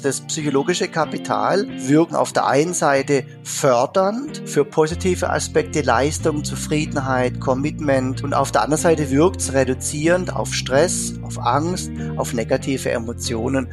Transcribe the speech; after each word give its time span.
Das 0.00 0.22
psychologische 0.22 0.88
Kapital 0.88 1.66
wirken 1.68 2.14
auf 2.14 2.32
der 2.32 2.46
einen 2.46 2.72
Seite 2.72 3.24
fördernd 3.42 4.42
für 4.46 4.64
positive 4.64 5.28
Aspekte, 5.28 5.82
Leistung, 5.82 6.44
Zufriedenheit, 6.44 7.40
Commitment 7.40 8.24
und 8.24 8.32
auf 8.32 8.52
der 8.52 8.62
anderen 8.62 8.80
Seite 8.80 9.10
wirkt 9.10 9.40
es 9.40 9.52
reduzierend 9.52 10.34
auf 10.34 10.54
Stress, 10.54 11.14
auf 11.22 11.38
Angst, 11.38 11.90
auf 12.16 12.32
negative 12.32 12.90
Emotionen. 12.90 13.68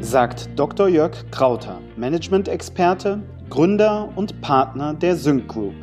Sagt 0.00 0.48
Dr. 0.54 0.88
Jörg 0.88 1.12
Krauter, 1.30 1.80
Management-Experte, 1.96 3.20
Gründer 3.50 4.12
und 4.14 4.40
Partner 4.42 4.94
der 4.94 5.16
Sync 5.16 5.48
Group. 5.48 5.74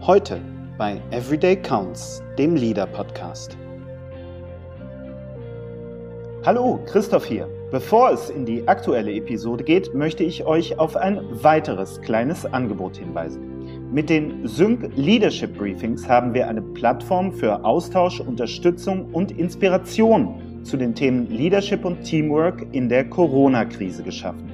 Heute 0.00 0.40
bei 0.78 1.02
Everyday 1.10 1.56
Counts, 1.56 2.22
dem 2.38 2.56
Leader 2.56 2.86
Podcast. 2.86 3.58
Hallo, 6.46 6.78
Christoph 6.86 7.24
hier. 7.24 7.48
Bevor 7.74 8.12
es 8.12 8.30
in 8.30 8.44
die 8.46 8.68
aktuelle 8.68 9.12
Episode 9.12 9.64
geht, 9.64 9.94
möchte 9.94 10.22
ich 10.22 10.46
euch 10.46 10.78
auf 10.78 10.94
ein 10.94 11.18
weiteres 11.42 12.00
kleines 12.02 12.46
Angebot 12.46 12.98
hinweisen. 12.98 13.90
Mit 13.90 14.10
den 14.10 14.46
Sync 14.46 14.92
Leadership 14.94 15.58
Briefings 15.58 16.08
haben 16.08 16.34
wir 16.34 16.46
eine 16.46 16.62
Plattform 16.62 17.32
für 17.32 17.64
Austausch, 17.64 18.20
Unterstützung 18.20 19.06
und 19.12 19.36
Inspiration 19.36 20.40
zu 20.62 20.76
den 20.76 20.94
Themen 20.94 21.28
Leadership 21.28 21.84
und 21.84 22.04
Teamwork 22.04 22.64
in 22.70 22.88
der 22.88 23.10
Corona-Krise 23.10 24.04
geschaffen. 24.04 24.52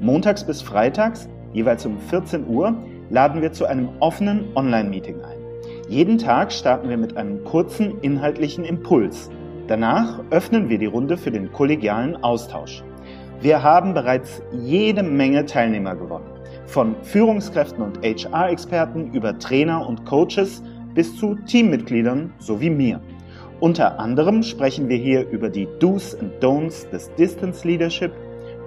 Montags 0.00 0.44
bis 0.44 0.60
freitags, 0.60 1.28
jeweils 1.52 1.86
um 1.86 2.00
14 2.00 2.48
Uhr, 2.48 2.74
laden 3.10 3.42
wir 3.42 3.52
zu 3.52 3.66
einem 3.66 3.90
offenen 4.00 4.44
Online-Meeting 4.56 5.20
ein. 5.20 5.38
Jeden 5.88 6.18
Tag 6.18 6.50
starten 6.50 6.88
wir 6.88 6.96
mit 6.96 7.16
einem 7.16 7.44
kurzen 7.44 8.00
inhaltlichen 8.00 8.64
Impuls– 8.64 9.30
Danach 9.68 10.20
öffnen 10.30 10.68
wir 10.68 10.78
die 10.78 10.86
Runde 10.86 11.16
für 11.16 11.32
den 11.32 11.52
kollegialen 11.52 12.22
Austausch. 12.22 12.84
Wir 13.40 13.64
haben 13.64 13.94
bereits 13.94 14.40
jede 14.52 15.02
Menge 15.02 15.44
Teilnehmer 15.44 15.96
gewonnen. 15.96 16.30
Von 16.66 16.94
Führungskräften 17.02 17.82
und 17.82 17.98
HR-Experten 18.02 19.12
über 19.12 19.36
Trainer 19.38 19.86
und 19.86 20.04
Coaches 20.04 20.62
bis 20.94 21.16
zu 21.16 21.34
Teammitgliedern 21.46 22.32
sowie 22.38 22.70
mir. 22.70 23.00
Unter 23.58 23.98
anderem 23.98 24.44
sprechen 24.44 24.88
wir 24.88 24.98
hier 24.98 25.28
über 25.30 25.48
die 25.48 25.66
Do's 25.80 26.14
and 26.14 26.32
Don'ts 26.40 26.88
des 26.90 27.12
Distance 27.16 27.66
Leadership, 27.66 28.12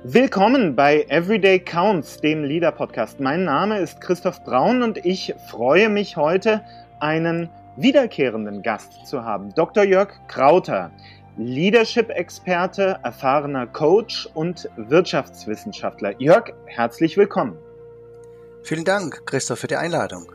Willkommen 0.04 0.78
bei 0.78 1.06
Everyday 1.10 1.60
Counts, 1.60 2.22
dem 2.22 2.46
Leader 2.46 2.72
Podcast. 2.72 3.20
Mein 3.20 3.44
Name 3.44 3.80
ist 3.80 4.00
Christoph 4.00 4.42
Braun 4.46 4.82
und 4.82 5.06
ich 5.06 5.36
freue 5.50 5.90
mich 5.90 6.16
heute, 6.16 6.62
einen 7.02 7.50
wiederkehrenden 7.76 8.64
Gast 8.64 9.06
zu 9.06 9.24
haben, 9.24 9.54
Dr. 9.54 9.84
Jörg 9.84 10.10
Krauter. 10.28 10.92
Leadership-Experte, 11.40 13.00
erfahrener 13.04 13.68
Coach 13.68 14.28
und 14.34 14.68
Wirtschaftswissenschaftler. 14.76 16.20
Jörg, 16.20 16.52
herzlich 16.66 17.16
willkommen. 17.16 17.56
Vielen 18.64 18.84
Dank, 18.84 19.24
Christoph, 19.28 19.60
für 19.60 19.68
die 19.68 19.76
Einladung. 19.76 20.32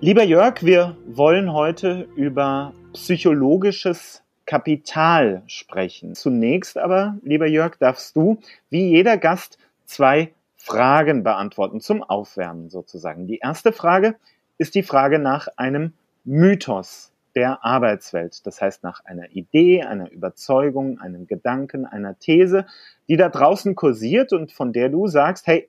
Lieber 0.00 0.24
Jörg, 0.24 0.62
wir 0.62 0.96
wollen 1.06 1.52
heute 1.52 2.08
über 2.16 2.74
psychologisches 2.92 4.24
Kapital 4.44 5.42
sprechen. 5.46 6.16
Zunächst 6.16 6.78
aber, 6.78 7.16
lieber 7.22 7.46
Jörg, 7.46 7.76
darfst 7.76 8.16
du, 8.16 8.40
wie 8.70 8.90
jeder 8.90 9.18
Gast, 9.18 9.56
zwei 9.84 10.32
Fragen 10.56 11.22
beantworten 11.22 11.80
zum 11.80 12.02
Aufwärmen 12.02 12.70
sozusagen. 12.70 13.28
Die 13.28 13.38
erste 13.38 13.72
Frage 13.72 14.16
ist 14.58 14.74
die 14.74 14.82
Frage 14.82 15.20
nach 15.20 15.46
einem 15.56 15.92
Mythos 16.24 17.09
der 17.34 17.64
Arbeitswelt. 17.64 18.46
Das 18.46 18.60
heißt 18.60 18.82
nach 18.82 19.04
einer 19.04 19.30
Idee, 19.30 19.82
einer 19.82 20.10
Überzeugung, 20.10 20.98
einem 20.98 21.26
Gedanken, 21.26 21.86
einer 21.86 22.18
These, 22.18 22.66
die 23.08 23.16
da 23.16 23.28
draußen 23.28 23.74
kursiert 23.74 24.32
und 24.32 24.52
von 24.52 24.72
der 24.72 24.88
du 24.88 25.06
sagst, 25.06 25.46
hey, 25.46 25.68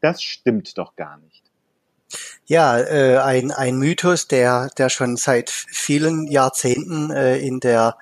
das 0.00 0.22
stimmt 0.22 0.78
doch 0.78 0.96
gar 0.96 1.18
nicht. 1.18 1.42
Ja, 2.46 2.78
äh, 2.78 3.18
ein, 3.18 3.50
ein 3.50 3.78
Mythos, 3.78 4.28
der, 4.28 4.70
der 4.78 4.88
schon 4.88 5.16
seit 5.16 5.50
vielen 5.50 6.26
Jahrzehnten 6.28 7.10
äh, 7.10 7.38
in 7.38 7.60
der 7.60 7.98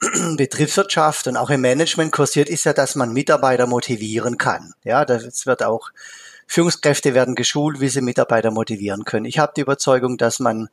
Betriebswirtschaft 0.36 1.26
und 1.26 1.36
auch 1.36 1.48
im 1.48 1.62
Management 1.62 2.12
kursiert, 2.12 2.50
ist 2.50 2.64
ja, 2.64 2.74
dass 2.74 2.96
man 2.96 3.12
Mitarbeiter 3.12 3.66
motivieren 3.66 4.36
kann. 4.36 4.74
Ja, 4.84 5.04
das 5.04 5.46
wird 5.46 5.62
auch 5.62 5.90
Führungskräfte 6.46 7.14
werden 7.14 7.34
geschult, 7.34 7.80
wie 7.80 7.88
sie 7.88 8.02
Mitarbeiter 8.02 8.50
motivieren 8.50 9.04
können. 9.04 9.24
Ich 9.24 9.38
habe 9.38 9.54
die 9.56 9.62
Überzeugung, 9.62 10.18
dass 10.18 10.38
man 10.38 10.68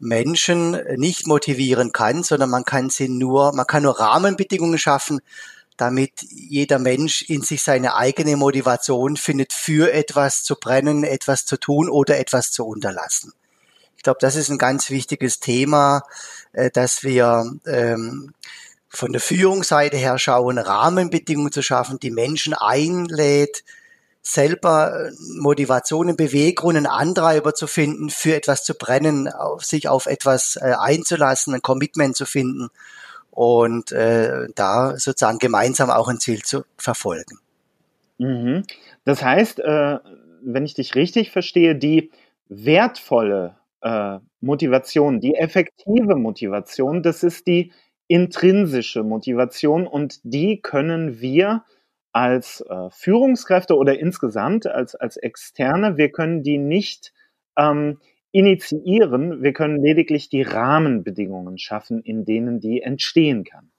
Menschen 0.00 0.78
nicht 0.96 1.26
motivieren 1.26 1.92
kann, 1.92 2.22
sondern 2.22 2.50
man 2.50 2.64
kann 2.64 2.90
sie 2.90 3.08
nur, 3.08 3.52
man 3.54 3.66
kann 3.66 3.84
nur 3.84 4.00
Rahmenbedingungen 4.00 4.78
schaffen, 4.78 5.20
damit 5.76 6.22
jeder 6.30 6.78
Mensch 6.78 7.22
in 7.22 7.42
sich 7.42 7.62
seine 7.62 7.94
eigene 7.94 8.36
Motivation 8.36 9.16
findet, 9.16 9.52
für 9.52 9.92
etwas 9.92 10.42
zu 10.42 10.56
brennen, 10.56 11.04
etwas 11.04 11.44
zu 11.44 11.56
tun 11.56 11.88
oder 11.88 12.18
etwas 12.18 12.50
zu 12.50 12.66
unterlassen. 12.66 13.32
Ich 13.96 14.02
glaube, 14.02 14.18
das 14.20 14.36
ist 14.36 14.50
ein 14.50 14.58
ganz 14.58 14.90
wichtiges 14.90 15.40
Thema, 15.40 16.02
äh, 16.52 16.70
dass 16.70 17.02
wir 17.02 17.52
ähm, 17.66 18.34
von 18.88 19.12
der 19.12 19.20
Führungsseite 19.20 19.96
her 19.96 20.18
schauen, 20.18 20.58
Rahmenbedingungen 20.58 21.52
zu 21.52 21.62
schaffen, 21.62 22.00
die 22.00 22.10
Menschen 22.10 22.54
einlädt, 22.54 23.62
selber 24.22 25.08
äh, 25.08 25.12
Motivationen, 25.38 26.16
Beweggründen, 26.16 26.86
Antreiber 26.86 27.54
zu 27.54 27.66
finden, 27.66 28.10
für 28.10 28.34
etwas 28.34 28.64
zu 28.64 28.74
brennen, 28.74 29.28
auf 29.28 29.64
sich 29.64 29.88
auf 29.88 30.06
etwas 30.06 30.56
äh, 30.56 30.74
einzulassen, 30.78 31.54
ein 31.54 31.62
Commitment 31.62 32.16
zu 32.16 32.26
finden 32.26 32.68
und 33.30 33.92
äh, 33.92 34.48
da 34.54 34.98
sozusagen 34.98 35.38
gemeinsam 35.38 35.90
auch 35.90 36.08
ein 36.08 36.20
Ziel 36.20 36.42
zu 36.42 36.64
verfolgen. 36.76 37.38
Mhm. 38.18 38.64
Das 39.04 39.22
heißt, 39.22 39.60
äh, 39.60 39.98
wenn 40.42 40.64
ich 40.64 40.74
dich 40.74 40.94
richtig 40.94 41.30
verstehe, 41.30 41.74
die 41.74 42.10
wertvolle 42.48 43.56
äh, 43.80 44.18
Motivation, 44.40 45.20
die 45.20 45.34
effektive 45.36 46.16
Motivation, 46.16 47.02
das 47.02 47.22
ist 47.22 47.46
die 47.46 47.72
intrinsische 48.08 49.04
Motivation 49.04 49.86
und 49.86 50.20
die 50.24 50.60
können 50.60 51.20
wir 51.20 51.64
als 52.12 52.64
äh, 52.68 52.90
Führungskräfte 52.90 53.76
oder 53.76 53.98
insgesamt 53.98 54.66
als, 54.66 54.94
als 54.94 55.16
Externe, 55.16 55.96
wir 55.96 56.10
können 56.10 56.42
die 56.42 56.58
nicht 56.58 57.12
ähm, 57.56 57.98
initiieren, 58.32 59.42
wir 59.42 59.52
können 59.52 59.82
lediglich 59.82 60.28
die 60.28 60.42
Rahmenbedingungen 60.42 61.58
schaffen, 61.58 62.02
in 62.02 62.24
denen 62.24 62.60
die 62.60 62.82
entstehen 62.82 63.44
kann. 63.44 63.70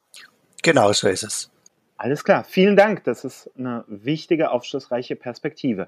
Genau 0.63 0.91
so 0.93 1.07
ist 1.07 1.23
es. 1.23 1.51
Alles 1.97 2.23
klar, 2.23 2.43
vielen 2.43 2.75
Dank. 2.75 3.03
Das 3.03 3.23
ist 3.23 3.49
eine 3.57 3.85
wichtige, 3.87 4.51
aufschlussreiche 4.51 5.15
Perspektive. 5.15 5.87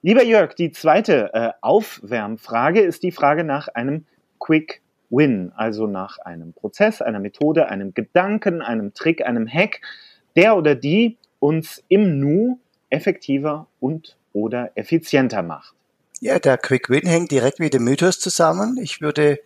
Lieber 0.00 0.24
Jörg, 0.24 0.54
die 0.54 0.72
zweite 0.72 1.30
äh, 1.32 1.50
Aufwärmfrage 1.60 2.80
ist 2.80 3.04
die 3.04 3.12
Frage 3.12 3.44
nach 3.44 3.68
einem 3.68 4.06
Quick 4.40 4.82
Win, 5.08 5.52
also 5.54 5.86
nach 5.86 6.18
einem 6.18 6.52
Prozess, 6.52 7.00
einer 7.00 7.20
Methode, 7.20 7.68
einem 7.68 7.94
Gedanken, 7.94 8.62
einem 8.62 8.94
Trick, 8.94 9.24
einem 9.24 9.46
Hack, 9.46 9.80
der 10.34 10.56
oder 10.56 10.74
die 10.74 11.18
uns 11.42 11.82
im 11.88 12.20
Nu 12.20 12.60
effektiver 12.88 13.66
und 13.80 14.16
oder 14.32 14.70
effizienter 14.76 15.42
macht. 15.42 15.74
Ja, 16.20 16.38
der 16.38 16.56
Quick 16.56 16.88
Win 16.88 17.04
hängt 17.04 17.32
direkt 17.32 17.58
mit 17.58 17.74
dem 17.74 17.82
Mythos 17.82 18.20
zusammen. 18.20 18.78
Ich 18.80 19.00
würde 19.00 19.40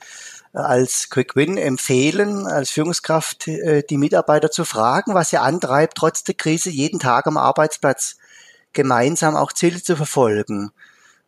äh, 0.52 0.58
als 0.58 1.08
Quick 1.08 1.34
Win 1.36 1.56
empfehlen, 1.56 2.46
als 2.46 2.68
Führungskraft 2.68 3.48
äh, 3.48 3.82
die 3.82 3.96
Mitarbeiter 3.96 4.50
zu 4.50 4.66
fragen, 4.66 5.14
was 5.14 5.30
sie 5.30 5.38
antreibt, 5.38 5.96
trotz 5.96 6.22
der 6.22 6.34
Krise 6.34 6.68
jeden 6.68 7.00
Tag 7.00 7.26
am 7.26 7.38
Arbeitsplatz 7.38 8.18
gemeinsam 8.74 9.34
auch 9.34 9.54
Ziele 9.54 9.82
zu 9.82 9.96
verfolgen. 9.96 10.72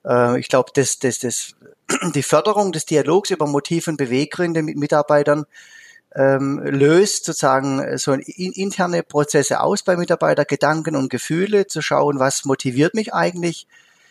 Äh, 0.04 0.38
ich 0.38 0.48
glaube, 0.48 0.70
das, 0.74 0.98
das, 0.98 1.18
das, 1.20 1.54
die 2.14 2.22
Förderung 2.22 2.72
des 2.72 2.84
Dialogs 2.84 3.30
über 3.30 3.46
Motive 3.46 3.90
und 3.90 3.96
Beweggründe 3.96 4.62
mit 4.62 4.76
Mitarbeitern 4.76 5.46
ähm, 6.14 6.60
löst 6.60 7.24
sozusagen 7.24 7.80
äh, 7.80 7.98
so 7.98 8.12
interne 8.12 9.02
Prozesse 9.02 9.60
aus 9.60 9.82
bei 9.82 9.96
Mitarbeiter, 9.96 10.44
Gedanken 10.44 10.96
und 10.96 11.10
Gefühle, 11.10 11.66
zu 11.66 11.82
schauen, 11.82 12.18
was 12.18 12.44
motiviert 12.44 12.94
mich 12.94 13.12
eigentlich, 13.12 13.66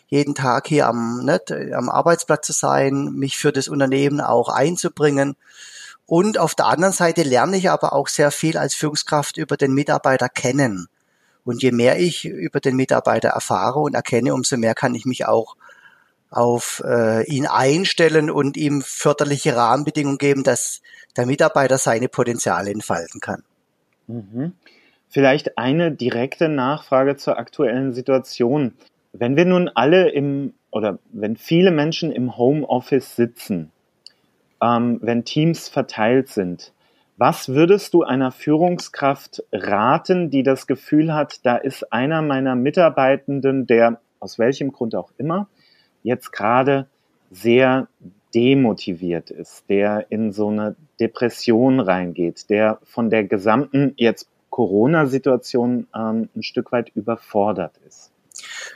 jeden 0.08 0.36
Tag 0.36 0.68
hier 0.68 0.88
am, 0.88 1.26
nicht, 1.26 1.52
am 1.52 1.90
Arbeitsplatz 1.90 2.48
zu 2.48 2.54
sein, 2.54 3.12
mich 3.14 3.38
für 3.38 3.52
das 3.52 3.68
Unternehmen 3.68 4.22
auch 4.22 4.50
einzubringen. 4.50 5.36
Und 6.06 6.38
auf 6.38 6.56
der 6.56 6.68
anderen 6.68 6.94
Seite 6.94 7.24
lerne 7.24 7.58
ich 7.58 7.70
aber 7.70 7.92
auch 7.92 8.08
sehr 8.08 8.32
viel 8.32 8.58
als 8.58 8.74
Führungskraft 8.74 9.36
über 9.36 9.58
den 9.58 9.74
Mitarbeiter 9.74 10.30
kennen 10.30 10.88
Und 11.44 11.62
je 11.62 11.74
mehr 11.74 12.00
ich 12.00 12.24
über 12.24 12.62
den 12.62 12.78
Mitarbeiter 12.78 13.30
erfahre 13.30 13.80
und 13.80 13.96
erkenne, 13.96 14.34
umso 14.34 14.56
mehr 14.56 14.74
kann 14.74 14.96
ich 14.96 15.06
mich 15.06 15.26
auch 15.26 15.58
auf 16.30 16.84
äh, 16.86 17.26
ihn 17.26 17.46
einstellen 17.46 18.30
und 18.30 18.58
ihm 18.58 18.82
förderliche 18.82 19.56
Rahmenbedingungen 19.56 20.18
geben, 20.18 20.44
dass 20.44 20.82
der 21.16 21.26
Mitarbeiter 21.26 21.78
seine 21.78 22.10
Potenziale 22.10 22.72
entfalten 22.72 23.22
kann. 23.22 23.44
Mhm. 24.08 24.54
Vielleicht 25.10 25.58
eine 25.58 25.92
direkte 25.92 26.50
Nachfrage 26.50 27.16
zur 27.16 27.38
aktuellen 27.38 27.94
Situation. 27.94 28.74
Wenn 29.14 29.36
wir 29.36 29.46
nun 29.46 29.70
alle 29.74 30.10
im 30.10 30.54
oder 30.70 31.00
wenn 31.12 31.38
viele 31.38 31.72
Menschen 31.72 32.12
im 32.12 32.38
Homeoffice 32.38 33.16
sitzen, 33.16 33.72
ähm, 34.62 35.00
wenn 35.02 35.24
Teams 35.24 35.70
verteilt 35.70 36.30
sind, 36.30 36.74
was 37.16 37.50
würdest 37.50 37.94
du 37.94 38.04
einer 38.04 38.32
Führungskraft 38.32 39.44
raten, 39.52 40.30
die 40.30 40.44
das 40.44 40.68
Gefühl 40.68 41.14
hat, 41.14 41.46
da 41.46 41.56
ist 41.56 41.92
einer 41.92 42.22
meiner 42.22 42.56
Mitarbeitenden, 42.56 43.66
der 43.66 44.00
aus 44.20 44.38
welchem 44.38 44.72
Grund 44.72 44.94
auch 44.94 45.12
immer 45.18 45.48
jetzt 46.04 46.32
gerade 46.32 46.88
sehr 47.32 47.88
demotiviert 48.34 49.32
ist, 49.32 49.64
der 49.70 50.06
in 50.10 50.32
so 50.32 50.50
eine 50.50 50.76
Depression 51.00 51.80
reingeht, 51.80 52.50
der 52.50 52.80
von 52.84 53.10
der 53.10 53.24
gesamten 53.24 53.94
jetzt 53.98 54.28
Corona-Situation 54.50 55.88
ähm, 55.96 56.30
ein 56.36 56.44
Stück 56.44 56.72
weit 56.72 56.90
überfordert 56.96 57.74
ist? 57.88 58.12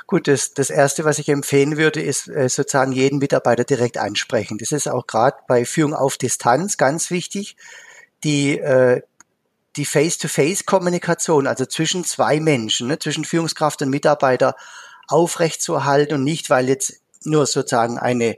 Gut, 0.07 0.27
das, 0.27 0.53
das 0.53 0.69
Erste, 0.69 1.05
was 1.05 1.19
ich 1.19 1.29
empfehlen 1.29 1.77
würde, 1.77 2.01
ist 2.01 2.27
äh, 2.27 2.49
sozusagen 2.49 2.91
jeden 2.91 3.19
Mitarbeiter 3.19 3.63
direkt 3.63 3.97
ansprechen. 3.97 4.57
Das 4.57 4.71
ist 4.71 4.87
auch 4.87 5.07
gerade 5.07 5.37
bei 5.47 5.65
Führung 5.65 5.93
auf 5.93 6.17
Distanz 6.17 6.77
ganz 6.77 7.11
wichtig 7.11 7.55
die, 8.23 8.59
äh, 8.59 9.01
die 9.75 9.85
Face-to-Face-Kommunikation, 9.85 11.47
also 11.47 11.65
zwischen 11.65 12.03
zwei 12.03 12.39
Menschen, 12.39 12.87
ne, 12.87 12.99
zwischen 12.99 13.25
Führungskraft 13.25 13.81
und 13.81 13.89
Mitarbeiter 13.89 14.55
aufrechtzuerhalten 15.07 16.15
und 16.15 16.23
nicht, 16.23 16.49
weil 16.49 16.67
jetzt 16.67 17.00
nur 17.23 17.45
sozusagen 17.45 17.97
eine 17.97 18.37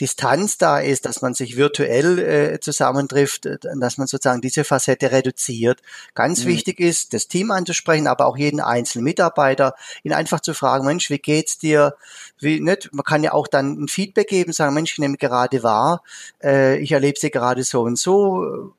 Distanz 0.00 0.58
da 0.58 0.80
ist, 0.80 1.04
dass 1.04 1.20
man 1.22 1.34
sich 1.34 1.56
virtuell 1.56 2.18
äh, 2.18 2.60
zusammentrifft, 2.60 3.46
äh, 3.46 3.58
dass 3.76 3.98
man 3.98 4.06
sozusagen 4.06 4.40
diese 4.40 4.64
Facette 4.64 5.12
reduziert. 5.12 5.82
Ganz 6.14 6.44
mhm. 6.44 6.48
wichtig 6.48 6.80
ist, 6.80 7.12
das 7.12 7.28
Team 7.28 7.50
anzusprechen, 7.50 8.06
aber 8.06 8.26
auch 8.26 8.36
jeden 8.36 8.60
einzelnen 8.60 9.04
Mitarbeiter, 9.04 9.74
ihn 10.02 10.12
einfach 10.12 10.40
zu 10.40 10.54
fragen, 10.54 10.86
Mensch, 10.86 11.10
wie 11.10 11.18
geht's 11.18 11.58
dir? 11.58 11.94
Wie, 12.38 12.60
nicht? 12.60 12.92
Man 12.92 13.04
kann 13.04 13.22
ja 13.22 13.32
auch 13.32 13.48
dann 13.48 13.84
ein 13.84 13.88
Feedback 13.88 14.28
geben, 14.28 14.52
sagen, 14.52 14.74
Mensch, 14.74 14.92
ich 14.92 14.98
nehme 14.98 15.16
gerade 15.16 15.62
wahr, 15.62 16.02
äh, 16.42 16.78
ich 16.78 16.92
erlebe 16.92 17.18
sie 17.18 17.30
gerade 17.30 17.62
so 17.64 17.82
und 17.82 17.98
so 17.98 18.74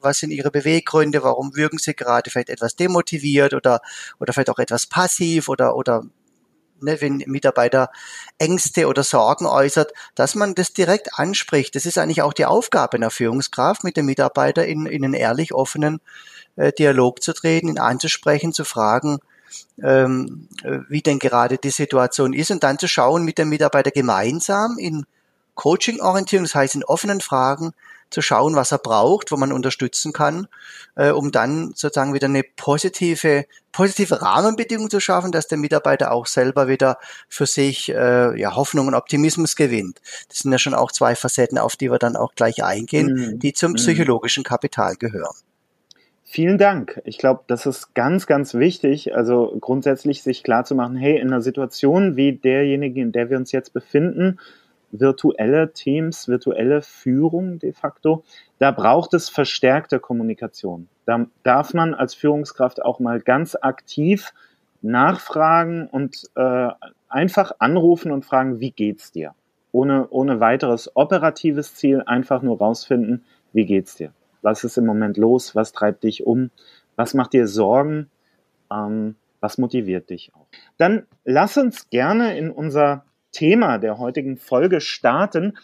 was 0.00 0.18
sind 0.18 0.30
Ihre 0.30 0.52
Beweggründe, 0.52 1.24
warum 1.24 1.56
wirken 1.56 1.78
Sie 1.78 1.92
gerade 1.92 2.30
vielleicht 2.30 2.50
etwas 2.50 2.76
demotiviert 2.76 3.52
oder, 3.52 3.80
oder 4.20 4.32
vielleicht 4.32 4.50
auch 4.50 4.60
etwas 4.60 4.86
passiv 4.86 5.48
oder, 5.48 5.74
oder 5.76 6.04
ne, 6.80 7.00
wenn 7.00 7.22
Mitarbeiter 7.26 7.90
Ängste 8.38 8.86
oder 8.86 9.02
Sorgen 9.02 9.46
äußert, 9.46 9.92
dass 10.14 10.34
man 10.34 10.54
das 10.54 10.72
direkt 10.72 11.18
anspricht. 11.18 11.74
Das 11.74 11.86
ist 11.86 11.98
eigentlich 11.98 12.22
auch 12.22 12.32
die 12.32 12.46
Aufgabe 12.46 12.96
einer 12.96 13.10
Führungskraft, 13.10 13.84
mit 13.84 13.96
dem 13.96 14.06
Mitarbeiter 14.06 14.66
in, 14.66 14.86
in 14.86 15.04
einen 15.04 15.14
ehrlich 15.14 15.54
offenen 15.54 16.00
äh, 16.56 16.72
Dialog 16.72 17.22
zu 17.22 17.32
treten, 17.32 17.68
ihn 17.68 17.78
anzusprechen, 17.78 18.52
zu 18.52 18.64
fragen, 18.64 19.18
ähm, 19.82 20.48
wie 20.88 21.02
denn 21.02 21.18
gerade 21.18 21.58
die 21.58 21.70
Situation 21.70 22.32
ist 22.32 22.50
und 22.50 22.62
dann 22.62 22.78
zu 22.78 22.88
schauen 22.88 23.24
mit 23.24 23.38
dem 23.38 23.48
Mitarbeiter 23.48 23.90
gemeinsam 23.90 24.76
in 24.78 25.06
Coaching-Orientierung, 25.54 26.44
das 26.44 26.54
heißt 26.54 26.74
in 26.76 26.84
offenen 26.84 27.20
Fragen, 27.20 27.72
zu 28.10 28.22
schauen, 28.22 28.54
was 28.54 28.72
er 28.72 28.78
braucht, 28.78 29.30
wo 29.30 29.36
man 29.36 29.52
unterstützen 29.52 30.12
kann, 30.12 30.48
äh, 30.96 31.10
um 31.10 31.30
dann 31.32 31.72
sozusagen 31.74 32.14
wieder 32.14 32.26
eine 32.26 32.42
positive, 32.42 33.44
positive 33.72 34.22
Rahmenbedingung 34.22 34.90
zu 34.90 35.00
schaffen, 35.00 35.32
dass 35.32 35.48
der 35.48 35.58
Mitarbeiter 35.58 36.12
auch 36.12 36.26
selber 36.26 36.68
wieder 36.68 36.98
für 37.28 37.46
sich 37.46 37.90
äh, 37.90 38.38
ja, 38.38 38.56
Hoffnung 38.56 38.86
und 38.86 38.94
Optimismus 38.94 39.56
gewinnt. 39.56 40.00
Das 40.28 40.38
sind 40.38 40.52
ja 40.52 40.58
schon 40.58 40.74
auch 40.74 40.92
zwei 40.92 41.14
Facetten, 41.14 41.58
auf 41.58 41.76
die 41.76 41.90
wir 41.90 41.98
dann 41.98 42.16
auch 42.16 42.34
gleich 42.34 42.64
eingehen, 42.64 43.12
mhm. 43.12 43.38
die 43.38 43.52
zum 43.52 43.72
mhm. 43.72 43.76
psychologischen 43.76 44.44
Kapital 44.44 44.96
gehören. 44.96 45.36
Vielen 46.30 46.58
Dank. 46.58 47.00
Ich 47.04 47.16
glaube, 47.16 47.44
das 47.46 47.64
ist 47.64 47.94
ganz, 47.94 48.26
ganz 48.26 48.52
wichtig. 48.52 49.14
Also 49.14 49.56
grundsätzlich 49.60 50.22
sich 50.22 50.42
klar 50.42 50.64
zu 50.64 50.74
machen, 50.74 50.94
hey, 50.94 51.18
in 51.18 51.28
einer 51.28 51.40
Situation 51.40 52.16
wie 52.16 52.34
derjenigen, 52.34 53.00
in 53.00 53.12
der 53.12 53.30
wir 53.30 53.38
uns 53.38 53.50
jetzt 53.50 53.72
befinden, 53.72 54.38
virtuelle 54.90 55.72
Teams, 55.72 56.28
virtuelle 56.28 56.82
Führung 56.82 57.58
de 57.58 57.72
facto, 57.72 58.24
da 58.58 58.70
braucht 58.70 59.14
es 59.14 59.28
verstärkte 59.28 60.00
Kommunikation. 60.00 60.88
Da 61.04 61.26
darf 61.42 61.74
man 61.74 61.94
als 61.94 62.14
Führungskraft 62.14 62.82
auch 62.82 63.00
mal 63.00 63.20
ganz 63.20 63.56
aktiv 63.60 64.32
nachfragen 64.80 65.88
und 65.88 66.30
äh, 66.36 66.68
einfach 67.08 67.52
anrufen 67.58 68.12
und 68.12 68.24
fragen, 68.24 68.60
wie 68.60 68.70
geht's 68.70 69.12
dir? 69.12 69.34
Ohne, 69.72 70.08
ohne 70.10 70.40
weiteres 70.40 70.94
operatives 70.96 71.74
Ziel, 71.74 72.02
einfach 72.06 72.42
nur 72.42 72.58
rausfinden, 72.58 73.24
wie 73.52 73.66
geht's 73.66 73.96
dir? 73.96 74.12
Was 74.42 74.64
ist 74.64 74.78
im 74.78 74.86
Moment 74.86 75.16
los? 75.16 75.54
Was 75.54 75.72
treibt 75.72 76.04
dich 76.04 76.26
um? 76.26 76.50
Was 76.96 77.14
macht 77.14 77.32
dir 77.32 77.46
Sorgen? 77.46 78.08
Ähm, 78.70 79.16
was 79.40 79.58
motiviert 79.58 80.10
dich 80.10 80.32
auch? 80.34 80.46
Dann 80.78 81.06
lass 81.24 81.56
uns 81.56 81.90
gerne 81.90 82.36
in 82.36 82.50
unser 82.50 83.04
Thema 83.32 83.78
der 83.78 83.98
heutigen 83.98 84.36
Folge 84.36 84.80
starten. 84.80 85.56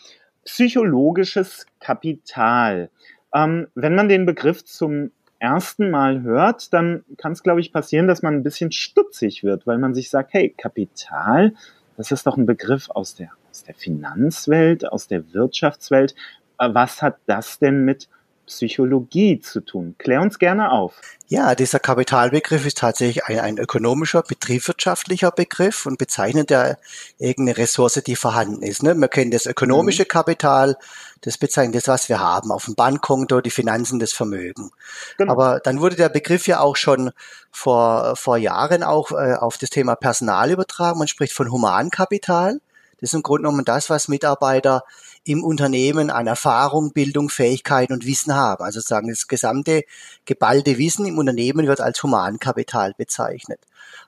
Psychologisches 0.45 1.67
Kapital. 1.81 2.91
Ähm, 3.35 3.69
wenn 3.75 3.95
man 3.95 4.09
den 4.09 4.27
Begriff 4.27 4.65
zum 4.65 5.11
ersten 5.39 5.91
Mal 5.91 6.23
hört, 6.23 6.73
dann 6.73 7.05
kann 7.19 7.33
es, 7.33 7.43
glaube 7.43 7.61
ich, 7.61 7.73
passieren, 7.73 8.07
dass 8.07 8.23
man 8.23 8.35
ein 8.35 8.43
bisschen 8.43 8.73
stutzig 8.73 9.45
wird, 9.45 9.67
weil 9.67 9.79
man 9.79 9.95
sich 9.95 10.09
sagt, 10.09 10.33
hey, 10.33 10.55
Kapital, 10.57 11.55
das 11.97 12.11
ist 12.13 12.27
doch 12.27 12.37
ein 12.37 12.47
Begriff 12.47 12.91
aus 12.91 13.15
der, 13.15 13.31
aus 13.51 13.65
der 13.65 13.75
Finanzwelt, 13.75 14.91
aus 14.91 15.09
der 15.09 15.33
Wirtschaftswelt. 15.33 16.15
Äh, 16.59 16.71
was 16.73 17.03
hat 17.03 17.19
das 17.27 17.59
denn 17.59 17.85
mit 17.85 18.09
Psychologie 18.47 19.41
zu 19.41 19.61
tun. 19.61 19.95
Klär 19.99 20.21
uns 20.21 20.39
gerne 20.39 20.71
auf. 20.71 21.01
Ja, 21.29 21.55
dieser 21.55 21.79
Kapitalbegriff 21.79 22.67
ist 22.67 22.79
tatsächlich 22.79 23.25
ein, 23.25 23.41
ein 23.41 23.59
ökonomischer, 23.59 24.23
betriebswirtschaftlicher 24.23 25.31
Begriff 25.31 25.87
und 25.87 25.99
bezeichnet 25.99 26.51
ja 26.51 26.77
irgendeine 27.19 27.59
Ressource, 27.59 28.03
die 28.07 28.17
vorhanden 28.17 28.63
ist. 28.63 28.83
Ne? 28.83 28.95
Wir 28.95 29.09
kennen 29.09 29.31
das 29.31 29.47
ökonomische 29.47 30.03
mhm. 30.03 30.09
Kapital, 30.09 30.77
das 31.23 31.39
bezeichnet 31.39 31.77
das, 31.77 31.89
was 31.89 32.09
wir 32.09 32.21
haben, 32.21 32.53
auf 32.53 32.67
dem 32.67 32.75
Bankkonto, 32.75 33.41
die 33.41 33.51
Finanzen, 33.51 33.99
das 33.99 34.13
Vermögen. 34.13 34.71
Genau. 35.17 35.33
Aber 35.33 35.61
dann 35.61 35.81
wurde 35.81 35.97
der 35.97 36.11
Begriff 36.11 36.47
ja 36.47 36.61
auch 36.61 36.77
schon 36.77 37.11
vor, 37.51 38.17
vor 38.17 38.37
Jahren 38.37 38.83
auch 38.83 39.11
äh, 39.13 39.35
auf 39.35 39.57
das 39.57 39.71
Thema 39.71 39.97
Personal 39.97 40.51
übertragen. 40.51 40.99
Man 40.99 41.09
spricht 41.09 41.33
von 41.33 41.51
Humankapital. 41.51 42.61
Das 43.01 43.11
ist 43.11 43.15
im 43.15 43.23
Grunde 43.23 43.43
genommen 43.43 43.65
das, 43.65 43.91
was 43.91 44.09
Mitarbeiter 44.09 44.83
im 45.25 45.43
Unternehmen 45.43 46.11
an 46.11 46.27
Erfahrung, 46.27 46.93
Bildung, 46.93 47.29
Fähigkeiten 47.29 47.93
und 47.93 48.07
Wissen 48.07 48.35
haben. 48.35 48.63
Also 48.63 48.81
sozusagen 48.81 49.09
das 49.09 49.27
gesamte 49.27 49.85
geballte 50.25 50.79
Wissen 50.79 51.07
im 51.07 51.19
Unternehmen 51.19 51.67
wird 51.67 51.81
als 51.81 52.03
Humankapital 52.03 52.95
bezeichnet. 52.97 53.61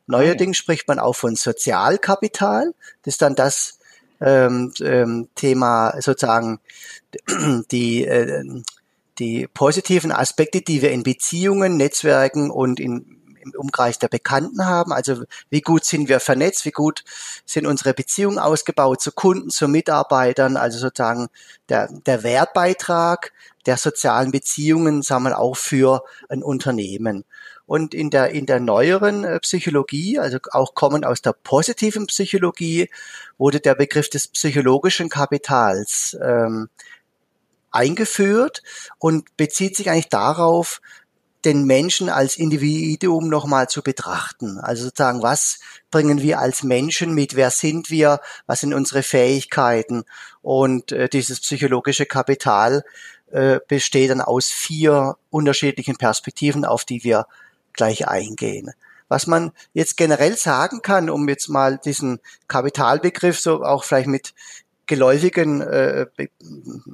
Neuerdings 0.07 0.57
spricht 0.57 0.87
man 0.89 0.99
auch 0.99 1.15
von 1.15 1.37
Sozialkapital. 1.37 2.75
Das 3.03 3.15
ist 3.15 3.23
dann 3.23 3.35
das 3.35 3.79
ähm, 4.21 4.73
ähm, 4.81 5.29
Thema 5.35 5.95
sozusagen 6.01 6.61
die 7.71 8.05
äh, 8.05 8.63
die 9.19 9.49
positiven 9.49 10.13
Aspekte, 10.13 10.61
die 10.61 10.83
wir 10.83 10.91
in 10.91 11.03
Beziehungen, 11.03 11.79
Netzwerken 11.79 12.51
und 12.51 12.79
in 12.79 13.16
im 13.53 13.61
Umkreis 13.61 13.99
der 13.99 14.09
Bekannten 14.09 14.67
haben. 14.67 14.93
Also 14.93 15.25
wie 15.51 15.61
gut 15.61 15.85
sind 15.85 16.09
wir 16.09 16.21
vernetzt, 16.21 16.65
wie 16.65 16.73
gut 16.73 17.05
sind 17.45 17.67
unsere 17.67 17.95
Beziehungen 17.95 18.39
ausgebaut 18.39 19.01
zu 19.01 19.13
Kunden, 19.13 19.51
zu 19.51 19.69
Mitarbeitern, 19.69 20.57
also 20.57 20.79
sozusagen 20.79 21.29
der, 21.69 21.89
der 22.07 22.23
Wertbeitrag 22.23 23.33
der 23.67 23.77
sozialen 23.77 24.31
Beziehungen, 24.31 25.03
sagen 25.03 25.25
wir 25.25 25.39
auch 25.39 25.57
für 25.57 26.05
ein 26.29 26.43
Unternehmen. 26.43 27.25
Und 27.67 27.95
in 27.95 28.11
der, 28.11 28.31
in 28.31 28.47
der 28.47 28.61
neueren 28.61 29.25
äh, 29.25 29.41
Psychologie, 29.41 30.21
also 30.21 30.39
auch 30.53 30.75
kommend 30.75 31.05
aus 31.05 31.21
der 31.21 31.33
positiven 31.33 32.07
Psychologie, 32.07 32.89
wurde 33.39 33.59
der 33.59 33.75
Begriff 33.75 34.09
des 34.09 34.29
psychologischen 34.29 35.09
Kapitals 35.09 36.17
ähm, 36.23 36.69
eingeführt 37.73 38.63
und 38.99 39.37
bezieht 39.37 39.77
sich 39.77 39.91
eigentlich 39.91 40.09
darauf, 40.09 40.81
den 41.47 41.65
Menschen 41.65 42.11
als 42.11 42.37
Individuum 42.37 43.29
nochmal 43.29 43.69
zu 43.69 43.83
betrachten. 43.83 44.59
Also 44.59 44.85
sozusagen, 44.85 45.23
was 45.23 45.61
bringen 45.91 46.21
wir 46.21 46.41
als 46.41 46.65
Menschen 46.65 47.15
mit? 47.15 47.37
Wer 47.37 47.51
sind 47.51 47.89
wir? 47.89 48.21
Was 48.47 48.61
sind 48.61 48.75
unsere 48.75 49.03
Fähigkeiten? 49.03 50.05
Und 50.43 50.93
äh, 50.93 51.09
dieses 51.09 51.41
psychologische 51.41 52.05
Kapital 52.05 52.85
äh, 53.31 53.61
besteht 53.69 54.11
dann 54.11 54.21
aus 54.21 54.49
vier 54.49 55.17
unterschiedlichen 55.31 55.97
Perspektiven, 55.97 56.65
auf 56.65 56.85
die 56.85 57.05
wir 57.05 57.27
gleich 57.73 58.09
eingehen. 58.09 58.73
Was 59.09 59.29
man 59.29 59.53
jetzt 59.73 59.97
generell 59.97 60.37
sagen 60.37 60.83
kann, 60.83 61.09
um 61.09 61.29
jetzt 61.29 61.49
mal 61.49 61.79
diesen 61.79 62.19
Kapitalbegriff 62.49 63.39
so 63.39 63.63
auch 63.63 63.85
vielleicht 63.85 64.09
mit 64.09 64.35
geläufigen, 64.87 65.61
äh, 65.61 66.07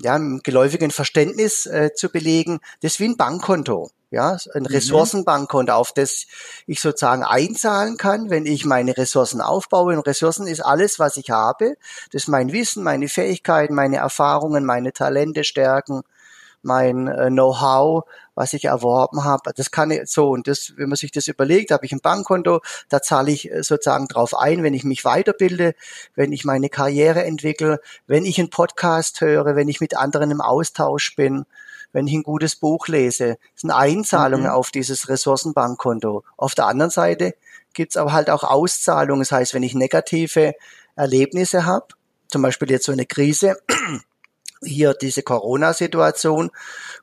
ja, 0.00 0.18
geläufigen 0.42 0.90
Verständnis 0.90 1.66
äh, 1.66 1.90
zu 1.94 2.10
belegen, 2.10 2.60
das 2.80 2.94
ist 2.94 3.00
wie 3.00 3.08
ein 3.08 3.16
Bankkonto. 3.16 3.90
Ja, 4.10 4.36
ein 4.54 4.64
mhm. 4.64 4.66
Ressourcenbankkonto, 4.66 5.72
auf 5.72 5.92
das 5.92 6.26
ich 6.66 6.82
sozusagen 6.82 7.24
einzahlen 7.24 7.96
kann, 7.96 8.28
wenn 8.28 8.44
ich 8.44 8.66
meine 8.66 8.94
Ressourcen 8.94 9.40
aufbaue. 9.40 9.96
Und 9.96 10.06
Ressourcen 10.06 10.46
ist 10.46 10.60
alles, 10.60 10.98
was 10.98 11.16
ich 11.16 11.30
habe. 11.30 11.76
Das 12.12 12.24
ist 12.24 12.28
mein 12.28 12.52
Wissen, 12.52 12.82
meine 12.82 13.08
Fähigkeiten, 13.08 13.74
meine 13.74 13.96
Erfahrungen, 13.96 14.66
meine 14.66 14.92
Talente, 14.92 15.44
Stärken, 15.44 16.02
mein 16.60 17.08
äh, 17.08 17.28
Know-how, 17.28 18.04
was 18.34 18.52
ich 18.52 18.66
erworben 18.66 19.24
habe. 19.24 19.52
Das 19.54 19.70
kann 19.70 19.90
ich 19.90 20.06
so 20.06 20.30
und 20.30 20.48
das, 20.48 20.72
wenn 20.76 20.88
man 20.88 20.96
sich 20.96 21.12
das 21.12 21.28
überlegt, 21.28 21.70
habe 21.70 21.86
ich 21.86 21.92
ein 21.92 22.00
Bankkonto, 22.00 22.60
da 22.88 23.02
zahle 23.02 23.30
ich 23.30 23.50
äh, 23.50 23.62
sozusagen 23.62 24.08
drauf 24.08 24.34
ein, 24.34 24.62
wenn 24.62 24.74
ich 24.74 24.84
mich 24.84 25.04
weiterbilde, 25.04 25.74
wenn 26.14 26.32
ich 26.32 26.44
meine 26.44 26.68
Karriere 26.68 27.24
entwickle, 27.24 27.80
wenn 28.06 28.24
ich 28.24 28.38
einen 28.38 28.50
Podcast 28.50 29.20
höre, 29.20 29.56
wenn 29.56 29.68
ich 29.68 29.80
mit 29.80 29.96
anderen 29.96 30.30
im 30.30 30.40
Austausch 30.40 31.14
bin, 31.16 31.44
wenn 31.92 32.06
ich 32.06 32.14
ein 32.14 32.22
gutes 32.22 32.56
Buch 32.56 32.88
lese. 32.88 33.36
Das 33.54 33.62
sind 33.62 33.70
Einzahlungen 33.70 34.46
mhm. 34.46 34.52
auf 34.52 34.70
dieses 34.70 35.08
Ressourcenbankkonto. 35.08 36.24
Auf 36.36 36.54
der 36.54 36.66
anderen 36.66 36.90
Seite 36.90 37.34
gibt's 37.74 37.96
aber 37.96 38.12
halt 38.12 38.30
auch 38.30 38.44
Auszahlungen. 38.44 39.22
Das 39.22 39.32
heißt, 39.32 39.54
wenn 39.54 39.62
ich 39.62 39.74
negative 39.74 40.54
Erlebnisse 40.96 41.66
habe, 41.66 41.88
zum 42.28 42.42
Beispiel 42.42 42.70
jetzt 42.70 42.86
so 42.86 42.92
eine 42.92 43.06
Krise, 43.06 43.56
hier 44.64 44.94
diese 44.94 45.22
Corona-Situation, 45.22 46.50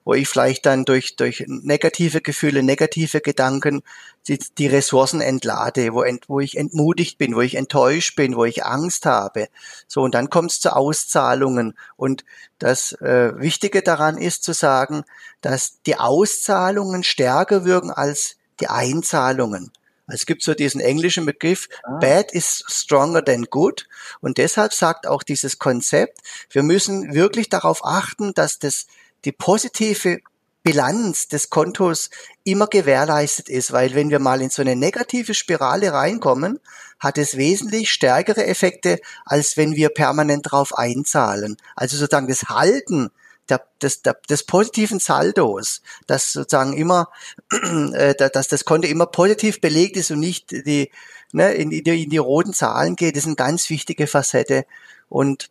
wo 0.03 0.13
ich 0.13 0.27
vielleicht 0.27 0.65
dann 0.65 0.85
durch, 0.85 1.15
durch 1.15 1.45
negative 1.47 2.21
Gefühle, 2.21 2.63
negative 2.63 3.21
Gedanken 3.21 3.81
die, 4.27 4.39
die 4.57 4.67
Ressourcen 4.67 5.21
entlade, 5.21 5.93
wo, 5.93 6.03
ent, 6.03 6.29
wo 6.29 6.39
ich 6.39 6.57
entmutigt 6.57 7.17
bin, 7.17 7.35
wo 7.35 7.41
ich 7.41 7.55
enttäuscht 7.55 8.15
bin, 8.15 8.35
wo 8.35 8.45
ich 8.45 8.65
Angst 8.65 9.05
habe. 9.05 9.47
So, 9.87 10.01
und 10.01 10.13
dann 10.13 10.29
kommt 10.29 10.51
es 10.51 10.59
zu 10.59 10.75
Auszahlungen. 10.75 11.77
Und 11.95 12.25
das 12.59 12.93
äh, 12.93 13.33
Wichtige 13.39 13.81
daran 13.81 14.17
ist 14.17 14.43
zu 14.43 14.53
sagen, 14.53 15.03
dass 15.41 15.81
die 15.83 15.97
Auszahlungen 15.97 17.03
stärker 17.03 17.65
wirken 17.65 17.91
als 17.91 18.35
die 18.59 18.67
Einzahlungen. 18.67 19.71
Es 20.11 20.25
gibt 20.25 20.43
so 20.43 20.53
diesen 20.53 20.81
englischen 20.81 21.25
Begriff, 21.25 21.67
ah. 21.83 21.97
bad 21.99 22.31
is 22.31 22.63
stronger 22.67 23.23
than 23.23 23.45
good. 23.45 23.87
Und 24.21 24.37
deshalb 24.37 24.73
sagt 24.73 25.07
auch 25.07 25.23
dieses 25.23 25.59
Konzept, 25.59 26.19
wir 26.49 26.63
müssen 26.63 27.13
wirklich 27.13 27.49
darauf 27.49 27.83
achten, 27.83 28.33
dass 28.33 28.59
das, 28.59 28.87
die 29.25 29.31
positive 29.31 30.19
Bilanz 30.63 31.27
des 31.29 31.49
Kontos 31.49 32.09
immer 32.43 32.67
gewährleistet 32.67 33.49
ist, 33.49 33.71
weil 33.71 33.95
wenn 33.95 34.09
wir 34.09 34.19
mal 34.19 34.41
in 34.41 34.49
so 34.49 34.61
eine 34.61 34.75
negative 34.75 35.33
Spirale 35.33 35.93
reinkommen, 35.93 36.59
hat 36.99 37.17
es 37.17 37.37
wesentlich 37.37 37.89
stärkere 37.89 38.45
Effekte, 38.45 38.99
als 39.25 39.55
wenn 39.55 39.75
wir 39.75 39.89
permanent 39.89 40.51
drauf 40.51 40.77
einzahlen. 40.77 41.55
Also 41.75 41.95
sozusagen 41.97 42.27
das 42.27 42.43
Halten 42.49 43.09
der, 43.49 43.65
des, 43.81 44.01
der, 44.01 44.17
des 44.29 44.43
positiven 44.43 44.99
Saldos, 44.99 45.81
dass 46.07 46.31
sozusagen 46.31 46.73
immer, 46.73 47.09
äh, 47.93 48.15
dass 48.15 48.47
das 48.47 48.65
Konto 48.65 48.87
immer 48.87 49.05
positiv 49.05 49.61
belegt 49.61 49.97
ist 49.97 50.11
und 50.11 50.19
nicht 50.19 50.51
die, 50.51 50.91
ne, 51.31 51.53
in, 51.53 51.69
die, 51.69 52.03
in 52.03 52.09
die 52.09 52.17
roten 52.17 52.53
Zahlen 52.53 52.95
geht, 52.95 53.15
das 53.15 53.23
ist 53.23 53.27
eine 53.27 53.35
ganz 53.35 53.69
wichtige 53.69 54.07
Facette. 54.07 54.65
Und 55.09 55.49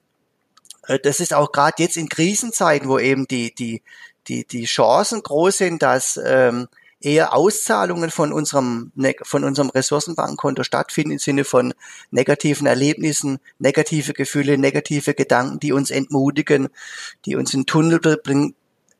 äh, 0.86 0.98
das 0.98 1.20
ist 1.20 1.34
auch 1.34 1.52
gerade 1.52 1.82
jetzt 1.82 1.96
in 1.96 2.08
Krisenzeiten, 2.08 2.88
wo 2.88 2.98
eben 2.98 3.26
die, 3.26 3.54
die, 3.54 3.82
die, 4.28 4.46
die 4.46 4.64
Chancen 4.64 5.22
groß 5.22 5.58
sind, 5.58 5.82
dass 5.82 6.18
ähm, 6.22 6.68
eher 7.00 7.34
Auszahlungen 7.34 8.10
von 8.10 8.32
unserem, 8.32 8.92
von 9.22 9.44
unserem 9.44 9.70
Ressourcenbankkonto 9.70 10.64
stattfinden 10.64 11.12
im 11.12 11.18
Sinne 11.18 11.44
von 11.44 11.74
negativen 12.10 12.66
Erlebnissen, 12.66 13.38
negative 13.58 14.12
Gefühle, 14.12 14.58
negative 14.58 15.14
Gedanken, 15.14 15.60
die 15.60 15.72
uns 15.72 15.90
entmutigen, 15.90 16.68
die 17.24 17.36
uns 17.36 17.54
in 17.54 17.66
Tunnelblick 17.66 18.22
bringen, 18.22 18.54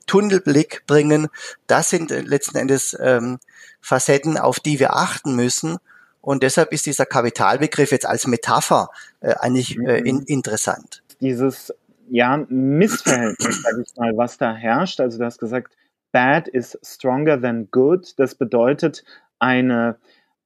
Tunnelblick 0.07 0.85
bringen. 0.87 1.29
Das 1.67 1.91
sind 1.91 2.11
äh, 2.11 2.21
letzten 2.21 2.57
Endes 2.57 2.97
ähm, 3.01 3.39
Facetten, 3.81 4.39
auf 4.39 4.61
die 4.61 4.81
wir 4.81 4.95
achten 4.95 5.35
müssen. 5.35 5.79
Und 6.21 6.43
deshalb 6.43 6.73
ist 6.73 6.87
dieser 6.87 7.07
Kapitalbegriff 7.07 7.93
jetzt 7.93 8.07
als 8.07 8.27
Metapher 8.27 8.91
äh, 9.21 9.35
eigentlich 9.35 9.79
äh, 9.79 9.99
in, 10.01 10.17
mhm. 10.17 10.25
interessant. 10.27 11.03
Dieses 11.21 11.73
ja, 12.11 12.45
Missverhältnis, 12.49 13.63
sag 13.63 13.75
ich 13.79 13.97
mal, 13.97 14.17
was 14.17 14.39
da 14.39 14.55
herrscht. 14.55 15.01
Also 15.01 15.19
du 15.19 15.25
hast 15.25 15.39
gesagt, 15.39 15.75
bad 16.13 16.49
is 16.49 16.79
stronger 16.83 17.41
than 17.41 17.69
good. 17.71 18.19
Das 18.19 18.35
bedeutet 18.35 19.05
eine 19.39 19.99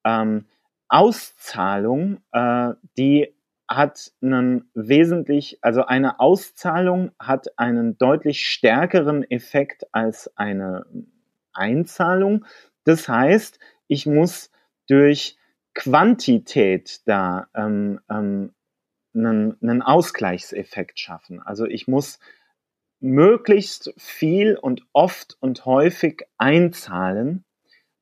ähm, 0.05 0.47
Auszahlung, 0.89 2.21
äh, 2.33 2.73
die 2.99 3.35
hat 3.69 4.13
einen 4.21 4.71
wesentlich, 4.75 5.59
also 5.63 5.87
eine 5.87 6.21
Auszahlung 6.21 7.13
hat 7.19 7.59
einen 7.59 7.97
deutlich 7.97 8.43
stärkeren 8.47 9.29
Effekt 9.31 9.87
als 9.93 10.37
eine 10.37 10.85
Einzahlung. 11.55 12.45
Das 12.85 13.09
heißt, 13.09 13.59
ich 13.87 14.07
muss 14.07 14.51
durch 14.89 15.39
Quantität 15.75 17.01
da 17.07 17.47
ähm, 17.55 18.01
ähm, 18.11 18.53
einen, 19.15 19.57
einen 19.63 19.83
Ausgleichseffekt 19.83 20.99
schaffen. 20.99 21.41
Also 21.41 21.65
ich 21.67 21.89
muss 21.89 22.19
möglichst 23.03 23.93
viel 23.97 24.57
und 24.57 24.83
oft 24.93 25.37
und 25.41 25.67
häufig 25.67 26.23
einzahlen, 26.39 27.45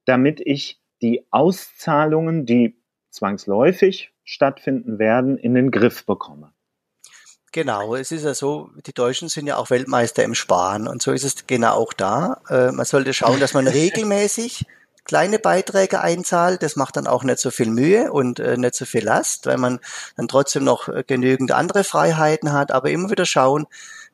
damit 0.04 0.40
ich 0.44 0.80
die 1.02 1.26
Auszahlungen, 1.30 2.46
die 2.46 2.80
zwangsläufig 3.10 4.12
stattfinden 4.24 4.98
werden, 4.98 5.38
in 5.38 5.54
den 5.54 5.70
Griff 5.70 6.04
bekomme. 6.06 6.52
Genau, 7.52 7.96
es 7.96 8.12
ist 8.12 8.24
ja 8.24 8.34
so, 8.34 8.70
die 8.86 8.92
Deutschen 8.92 9.28
sind 9.28 9.46
ja 9.46 9.56
auch 9.56 9.70
Weltmeister 9.70 10.22
im 10.22 10.36
Sparen 10.36 10.86
und 10.86 11.02
so 11.02 11.10
ist 11.10 11.24
es 11.24 11.48
genau 11.48 11.74
auch 11.74 11.92
da. 11.92 12.40
Äh, 12.48 12.70
man 12.70 12.86
sollte 12.86 13.12
schauen, 13.12 13.40
dass 13.40 13.54
man 13.54 13.66
regelmäßig 13.68 14.66
kleine 15.04 15.40
Beiträge 15.40 16.00
einzahlt. 16.00 16.62
Das 16.62 16.76
macht 16.76 16.96
dann 16.96 17.08
auch 17.08 17.24
nicht 17.24 17.40
so 17.40 17.50
viel 17.50 17.68
Mühe 17.68 18.12
und 18.12 18.38
äh, 18.38 18.56
nicht 18.56 18.76
so 18.76 18.84
viel 18.84 19.02
Last, 19.02 19.46
weil 19.46 19.56
man 19.56 19.80
dann 20.16 20.28
trotzdem 20.28 20.62
noch 20.62 20.88
äh, 20.88 21.02
genügend 21.04 21.50
andere 21.50 21.82
Freiheiten 21.82 22.52
hat. 22.52 22.70
Aber 22.70 22.90
immer 22.90 23.10
wieder 23.10 23.26
schauen, 23.26 23.66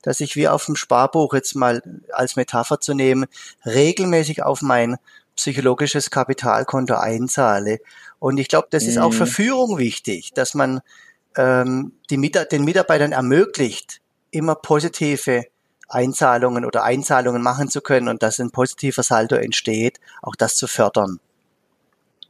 dass 0.06 0.20
ich 0.20 0.36
wie 0.36 0.46
auf 0.46 0.66
dem 0.66 0.76
Sparbuch 0.76 1.34
jetzt 1.34 1.56
mal 1.56 1.82
als 2.12 2.36
Metapher 2.36 2.78
zu 2.80 2.94
nehmen, 2.94 3.26
regelmäßig 3.64 4.44
auf 4.44 4.62
mein 4.62 4.98
psychologisches 5.34 6.10
Kapitalkonto 6.10 6.94
einzahle. 6.94 7.80
Und 8.20 8.38
ich 8.38 8.46
glaube, 8.46 8.68
das 8.70 8.84
ist 8.84 8.98
auch 8.98 9.12
für 9.12 9.26
mhm. 9.26 9.30
Führung 9.30 9.78
wichtig, 9.78 10.32
dass 10.32 10.54
man 10.54 10.80
ähm, 11.36 11.92
die, 12.08 12.30
den 12.30 12.64
Mitarbeitern 12.64 13.10
ermöglicht, 13.10 14.00
immer 14.30 14.54
positive 14.54 15.46
Einzahlungen 15.88 16.64
oder 16.64 16.84
Einzahlungen 16.84 17.42
machen 17.42 17.68
zu 17.68 17.80
können 17.80 18.06
und 18.06 18.22
dass 18.22 18.38
ein 18.38 18.52
positiver 18.52 19.02
Saldo 19.02 19.34
entsteht, 19.34 19.98
auch 20.22 20.36
das 20.36 20.54
zu 20.54 20.68
fördern. 20.68 21.18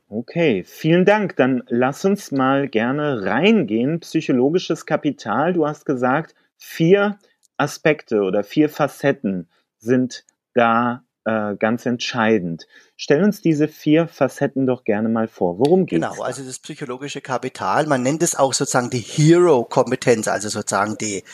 Okay, 0.08 0.64
vielen 0.64 1.04
Dank. 1.04 1.36
Dann 1.36 1.62
lass 1.68 2.06
uns 2.06 2.32
mal 2.32 2.68
gerne 2.68 3.26
reingehen. 3.26 4.00
Psychologisches 4.00 4.86
Kapital. 4.86 5.52
Du 5.52 5.66
hast 5.66 5.84
gesagt, 5.84 6.34
vier 6.56 7.18
Aspekte 7.56 8.22
oder 8.22 8.44
vier 8.44 8.68
Facetten 8.68 9.48
sind 9.78 10.24
da 10.54 11.04
äh, 11.26 11.56
ganz 11.56 11.86
entscheidend. 11.86 12.66
Stell 12.96 13.24
uns 13.24 13.42
diese 13.42 13.66
vier 13.66 14.06
Facetten 14.06 14.66
doch 14.66 14.84
gerne 14.84 15.08
mal 15.08 15.26
vor. 15.26 15.58
Worum 15.58 15.84
geht 15.86 16.02
es? 16.02 16.08
Genau, 16.08 16.22
also 16.22 16.44
das 16.44 16.60
psychologische 16.60 17.20
Kapital, 17.20 17.86
man 17.86 18.02
nennt 18.02 18.22
es 18.22 18.36
auch 18.36 18.54
sozusagen 18.54 18.90
die 18.90 19.00
Hero-Kompetenz, 19.00 20.28
also 20.28 20.48
sozusagen 20.48 20.96
die 20.98 21.24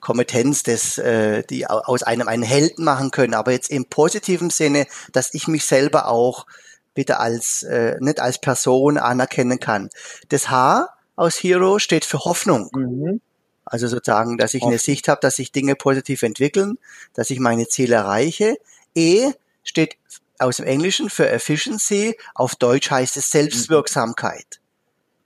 Kompetenz, 0.00 0.62
des, 0.62 0.98
äh, 0.98 1.42
die 1.44 1.66
aus 1.66 2.02
einem 2.02 2.28
einen 2.28 2.42
Helden 2.42 2.84
machen 2.84 3.10
können, 3.10 3.34
aber 3.34 3.52
jetzt 3.52 3.70
im 3.70 3.84
positiven 3.84 4.50
Sinne, 4.50 4.86
dass 5.12 5.34
ich 5.34 5.46
mich 5.48 5.64
selber 5.64 6.08
auch 6.08 6.46
bitte 6.94 7.20
als 7.20 7.62
äh, 7.62 7.96
nicht 8.00 8.20
als 8.20 8.40
Person 8.40 8.98
anerkennen 8.98 9.60
kann. 9.60 9.90
Das 10.30 10.50
H 10.50 10.88
aus 11.14 11.36
Hero 11.36 11.78
steht 11.78 12.04
für 12.04 12.20
Hoffnung. 12.20 12.70
Mhm. 12.72 13.20
Also 13.64 13.86
sozusagen, 13.86 14.38
dass 14.38 14.54
ich 14.54 14.62
eine 14.62 14.78
Sicht 14.78 15.08
habe, 15.08 15.20
dass 15.20 15.36
sich 15.36 15.52
Dinge 15.52 15.76
positiv 15.76 16.22
entwickeln, 16.22 16.78
dass 17.14 17.30
ich 17.30 17.38
meine 17.38 17.68
Ziele 17.68 17.96
erreiche. 17.96 18.56
E 18.94 19.30
steht 19.62 19.96
aus 20.38 20.56
dem 20.56 20.66
Englischen 20.66 21.08
für 21.08 21.28
Efficiency, 21.28 22.16
auf 22.34 22.56
Deutsch 22.56 22.90
heißt 22.90 23.16
es 23.16 23.30
Selbstwirksamkeit. 23.30 24.60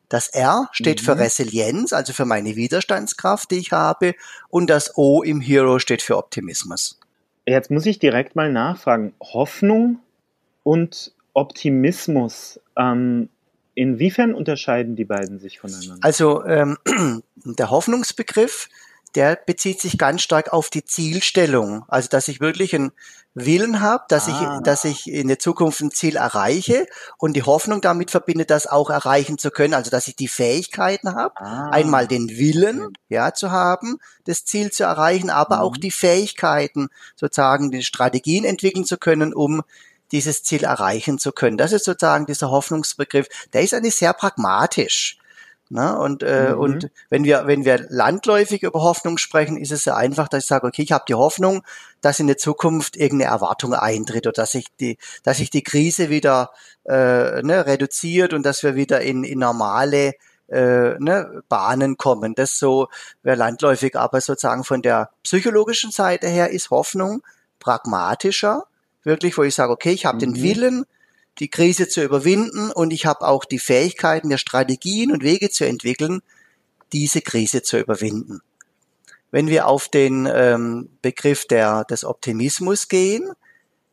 Das 0.09 0.29
R 0.29 0.69
steht 0.73 1.01
mhm. 1.01 1.05
für 1.05 1.19
Resilienz, 1.19 1.93
also 1.93 2.13
für 2.13 2.27
meine 2.27 2.55
Widerstandskraft, 2.55 3.51
die 3.51 3.57
ich 3.57 3.73
habe. 3.73 4.15
Und 4.49 4.71
das 4.71 4.97
O 4.97 5.23
im 5.23 5.41
Hero 5.41 5.79
steht 5.79 6.03
für 6.03 6.17
Optimismus. 6.17 7.01
Jetzt 7.47 7.71
muss 7.71 7.87
ich 7.87 7.99
direkt 7.99 8.37
mal 8.37 8.53
nachfragen. 8.53 9.15
Hoffnung 9.21 9.99
und 10.63 11.13
Optimismus. 11.33 12.61
Ähm, 12.77 13.29
Inwiefern 13.77 14.35
unterscheiden 14.35 14.97
die 14.97 15.05
beiden 15.05 15.39
sich 15.39 15.61
voneinander? 15.61 15.99
Also 16.01 16.43
ähm, 16.47 16.79
der 17.45 17.69
Hoffnungsbegriff, 17.69 18.71
der 19.15 19.37
bezieht 19.37 19.83
sich 19.83 19.99
ganz 19.99 20.23
stark 20.23 20.55
auf 20.55 20.71
die 20.71 20.83
Zielstellung. 20.83 21.85
Also, 21.87 22.09
dass 22.09 22.29
ich 22.29 22.41
wirklich 22.41 22.75
einen 22.75 22.93
Willen 23.35 23.83
habe, 23.83 24.05
dass 24.09 24.29
ah. 24.29 24.57
ich, 24.57 24.63
dass 24.63 24.87
ich 24.87 25.07
in 25.13 25.29
der 25.29 25.39
Zukunft 25.39 25.83
ein 25.83 25.91
Ziel 25.91 26.17
erreiche 26.17 26.87
und 27.19 27.35
die 27.37 27.43
Hoffnung 27.43 27.83
damit 27.83 28.11
verbindet, 28.11 28.49
das 28.49 28.67
auch 28.67 28.89
erreichen 28.89 29.37
zu 29.37 29.51
können. 29.51 29.75
Also, 29.75 29.91
dass 29.91 30.09
ich 30.09 30.17
die 30.17 30.27
Fähigkeiten 30.27 31.15
habe, 31.15 31.35
ah. 31.37 31.69
einmal 31.69 32.07
den 32.07 32.31
Willen, 32.31 32.95
ja, 33.11 33.35
zu 33.35 33.51
haben, 33.51 33.99
das 34.25 34.47
Ziel 34.47 34.71
zu 34.71 34.85
erreichen, 34.85 35.29
aber 35.29 35.57
mhm. 35.57 35.63
auch 35.63 35.77
die 35.77 35.91
Fähigkeiten, 35.91 36.89
sozusagen 37.15 37.71
die 37.71 37.83
Strategien 37.83 38.47
entwickeln 38.47 38.87
zu 38.87 38.97
können, 38.97 39.35
um 39.35 39.63
dieses 40.13 40.43
Ziel 40.43 40.65
erreichen 40.65 41.19
zu 41.19 41.33
können. 41.33 41.57
Das 41.57 41.73
ist 41.73 41.85
sozusagen 41.85 42.27
dieser 42.27 42.51
Hoffnungsbegriff. 42.51 43.29
Der 43.53 43.63
ist 43.63 43.75
eigentlich 43.75 43.97
sehr 43.97 44.13
pragmatisch. 44.13 45.19
Ne? 45.69 45.99
Und, 45.99 46.23
äh, 46.23 46.53
mhm. 46.53 46.61
und 46.61 46.91
wenn 47.11 47.25
wir, 47.25 47.47
wenn 47.47 47.65
wir 47.65 47.87
landläufig 47.89 48.63
über 48.63 48.83
Hoffnung 48.83 49.19
sprechen, 49.19 49.57
ist 49.57 49.73
es 49.73 49.85
ja 49.85 49.97
einfach, 49.97 50.29
dass 50.29 50.45
ich 50.45 50.49
sage, 50.49 50.67
okay, 50.67 50.83
ich 50.83 50.93
habe 50.93 51.05
die 51.09 51.15
Hoffnung, 51.15 51.65
dass 52.01 52.21
in 52.21 52.29
der 52.29 52.39
Zukunft 52.39 52.97
irgendeine 52.97 53.33
Erwartung 53.33 53.75
eintritt 53.75 54.27
oder 54.29 54.43
dass 54.43 54.53
sich 54.53 54.67
die, 54.79 54.97
dass 55.25 55.39
sich 55.39 55.51
die 55.51 55.65
Krise 55.65 56.09
wieder 56.09 56.53
äh, 56.85 57.43
ne, 57.43 57.67
reduziert 57.67 58.33
und 58.33 58.45
dass 58.45 58.63
wir 58.63 58.77
wieder 58.77 59.01
in, 59.01 59.25
in 59.25 59.41
normale 59.41 60.15
äh, 60.49 60.95
ne, 61.01 61.43
Bahnen 61.49 61.97
kommen. 61.97 62.37
Das 62.37 62.59
so 62.59 62.87
wäre 63.25 63.37
landläufig, 63.37 63.97
aber 63.97 64.21
sozusagen 64.21 64.63
von 64.63 64.83
der 64.83 65.11
psychologischen 65.25 65.91
Seite 65.91 66.29
her 66.29 66.51
ist 66.51 66.71
Hoffnung 66.71 67.23
pragmatischer, 67.59 68.67
wirklich, 69.07 69.39
wo 69.39 69.43
ich 69.43 69.55
sage, 69.55 69.73
okay, 69.73 69.93
ich 69.93 70.05
habe 70.05 70.17
mhm. 70.17 70.21
den 70.35 70.43
Willen, 70.43 70.85
die 71.39 71.49
Krise 71.49 71.89
zu 71.89 72.03
überwinden 72.03 72.71
und 72.71 72.93
ich 72.93 73.07
habe 73.07 73.27
auch 73.27 73.45
die 73.45 73.59
Fähigkeiten, 73.59 74.29
mir 74.29 74.39
Strategien 74.39 75.13
und 75.13 75.23
Wege 75.23 75.51
zu 75.51 75.65
entwickeln, 75.65 76.21
diese 76.93 77.21
Krise 77.21 77.63
zu 77.63 77.79
überwinden. 77.79 78.41
Wenn 79.31 79.49
wir 79.49 79.67
auf 79.67 79.89
den 79.89 80.29
ähm, 80.33 80.89
Begriff 81.03 81.47
der, 81.47 81.85
des 81.85 82.05
Optimismus 82.05 82.89
gehen, 82.89 83.31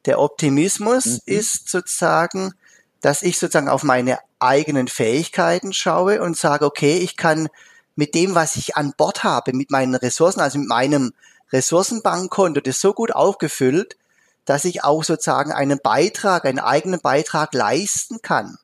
der 0.05 0.19
Optimismus 0.19 1.05
mhm. 1.05 1.19
ist 1.25 1.69
sozusagen, 1.69 2.53
dass 3.01 3.23
ich 3.23 3.37
sozusagen 3.37 3.69
auf 3.69 3.83
meine 3.83 4.19
eigenen 4.39 4.87
Fähigkeiten 4.87 5.73
schaue 5.73 6.21
und 6.21 6.37
sage, 6.37 6.65
okay, 6.65 6.97
ich 6.97 7.17
kann 7.17 7.49
mit 7.95 8.15
dem, 8.15 8.35
was 8.35 8.55
ich 8.55 8.75
an 8.75 8.93
Bord 8.97 9.23
habe, 9.23 9.53
mit 9.53 9.69
meinen 9.69 9.95
Ressourcen, 9.95 10.39
also 10.39 10.59
mit 10.59 10.67
meinem 10.67 11.13
Ressourcenbankkonto, 11.51 12.61
das 12.61 12.79
so 12.79 12.93
gut 12.93 13.13
aufgefüllt, 13.13 13.97
dass 14.45 14.65
ich 14.65 14.83
auch 14.83 15.03
sozusagen 15.03 15.51
einen 15.51 15.79
Beitrag, 15.81 16.45
einen 16.45 16.59
eigenen 16.59 16.99
Beitrag 16.99 17.53
leisten 17.53 18.21
kann, 18.21 18.57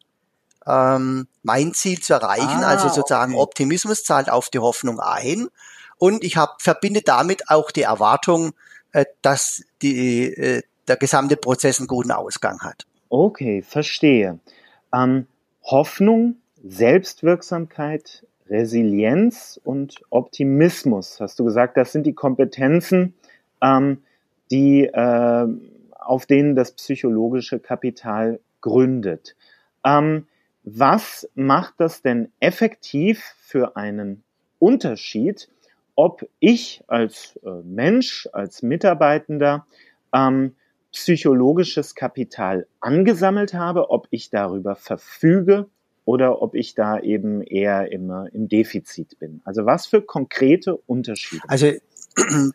ähm, 0.65 1.27
mein 1.43 1.73
Ziel 1.73 1.99
zu 1.99 2.13
erreichen. 2.13 2.63
Ah, 2.63 2.67
also 2.67 2.89
sozusagen 2.89 3.33
okay. 3.33 3.41
Optimismus 3.41 4.03
zahlt 4.03 4.29
auf 4.29 4.49
die 4.49 4.59
Hoffnung 4.59 4.99
ein. 4.99 5.47
Und 5.97 6.23
ich 6.23 6.37
habe 6.37 6.53
verbinde 6.59 7.01
damit 7.01 7.49
auch 7.49 7.71
die 7.71 7.83
Erwartung, 7.83 8.53
äh, 8.91 9.05
dass 9.21 9.63
die, 9.81 10.25
äh, 10.33 10.63
der 10.87 10.97
gesamte 10.97 11.37
Prozess 11.37 11.79
einen 11.79 11.87
guten 11.87 12.11
Ausgang 12.11 12.59
hat. 12.61 12.85
Okay, 13.09 13.61
verstehe. 13.61 14.39
Ähm, 14.93 15.27
Hoffnung, 15.63 16.37
Selbstwirksamkeit, 16.63 18.25
Resilienz 18.49 19.59
und 19.63 20.01
Optimismus, 20.09 21.19
hast 21.19 21.39
du 21.39 21.45
gesagt, 21.45 21.77
das 21.77 21.91
sind 21.91 22.05
die 22.05 22.13
Kompetenzen, 22.13 23.13
ähm, 23.61 24.01
die, 24.51 24.85
äh, 24.85 25.47
auf 25.99 26.25
denen 26.25 26.55
das 26.55 26.71
psychologische 26.71 27.59
Kapital 27.59 28.39
gründet. 28.61 29.35
Ähm, 29.85 30.27
was 30.63 31.29
macht 31.35 31.75
das 31.77 32.01
denn 32.01 32.31
effektiv 32.39 33.23
für 33.39 33.75
einen 33.75 34.23
Unterschied, 34.59 35.49
ob 35.95 36.27
ich 36.39 36.83
als 36.87 37.39
äh, 37.43 37.49
Mensch, 37.63 38.27
als 38.33 38.61
Mitarbeitender 38.61 39.65
ähm, 40.13 40.55
psychologisches 40.91 41.95
Kapital 41.95 42.67
angesammelt 42.79 43.53
habe, 43.53 43.89
ob 43.89 44.07
ich 44.09 44.29
darüber 44.29 44.75
verfüge 44.75 45.67
oder 46.05 46.41
ob 46.41 46.55
ich 46.55 46.73
da 46.73 46.99
eben 46.99 47.43
eher 47.43 47.91
immer 47.91 48.27
im 48.33 48.47
Defizit 48.47 49.19
bin. 49.19 49.41
Also 49.43 49.65
was 49.65 49.85
für 49.85 50.01
konkrete 50.01 50.75
Unterschiede? 50.75 51.43
Also 51.47 51.73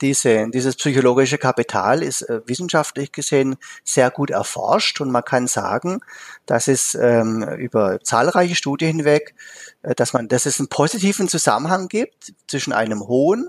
diese, 0.00 0.48
dieses 0.50 0.76
psychologische 0.76 1.38
Kapital 1.38 2.02
ist 2.02 2.22
äh, 2.22 2.40
wissenschaftlich 2.46 3.12
gesehen 3.12 3.56
sehr 3.84 4.10
gut 4.10 4.30
erforscht 4.30 5.00
und 5.00 5.10
man 5.10 5.24
kann 5.24 5.46
sagen, 5.46 6.00
dass 6.46 6.68
es 6.68 6.94
ähm, 6.94 7.42
über 7.42 8.00
zahlreiche 8.00 8.54
Studien 8.54 8.96
hinweg, 8.96 9.34
äh, 9.82 9.94
dass 9.94 10.12
man, 10.12 10.28
dass 10.28 10.46
es 10.46 10.58
einen 10.58 10.68
positiven 10.68 11.28
Zusammenhang 11.28 11.88
gibt 11.88 12.32
zwischen 12.46 12.72
einem 12.72 13.06
hohen 13.06 13.48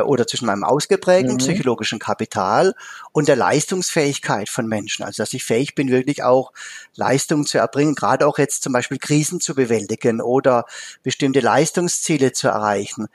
oder 0.00 0.26
zwischen 0.26 0.46
meinem 0.46 0.64
ausgeprägten 0.64 1.34
mhm. 1.34 1.38
psychologischen 1.38 1.98
Kapital 1.98 2.74
und 3.12 3.28
der 3.28 3.36
Leistungsfähigkeit 3.36 4.48
von 4.48 4.66
Menschen. 4.66 5.04
Also 5.04 5.22
dass 5.22 5.34
ich 5.34 5.44
fähig 5.44 5.74
bin, 5.74 5.90
wirklich 5.90 6.22
auch 6.22 6.52
Leistungen 6.96 7.44
zu 7.44 7.58
erbringen, 7.58 7.94
gerade 7.94 8.26
auch 8.26 8.38
jetzt 8.38 8.62
zum 8.62 8.72
Beispiel 8.72 8.98
Krisen 8.98 9.40
zu 9.40 9.54
bewältigen 9.54 10.20
oder 10.20 10.64
bestimmte 11.02 11.40
Leistungsziele 11.40 12.32
zu 12.32 12.48
erreichen. 12.48 13.08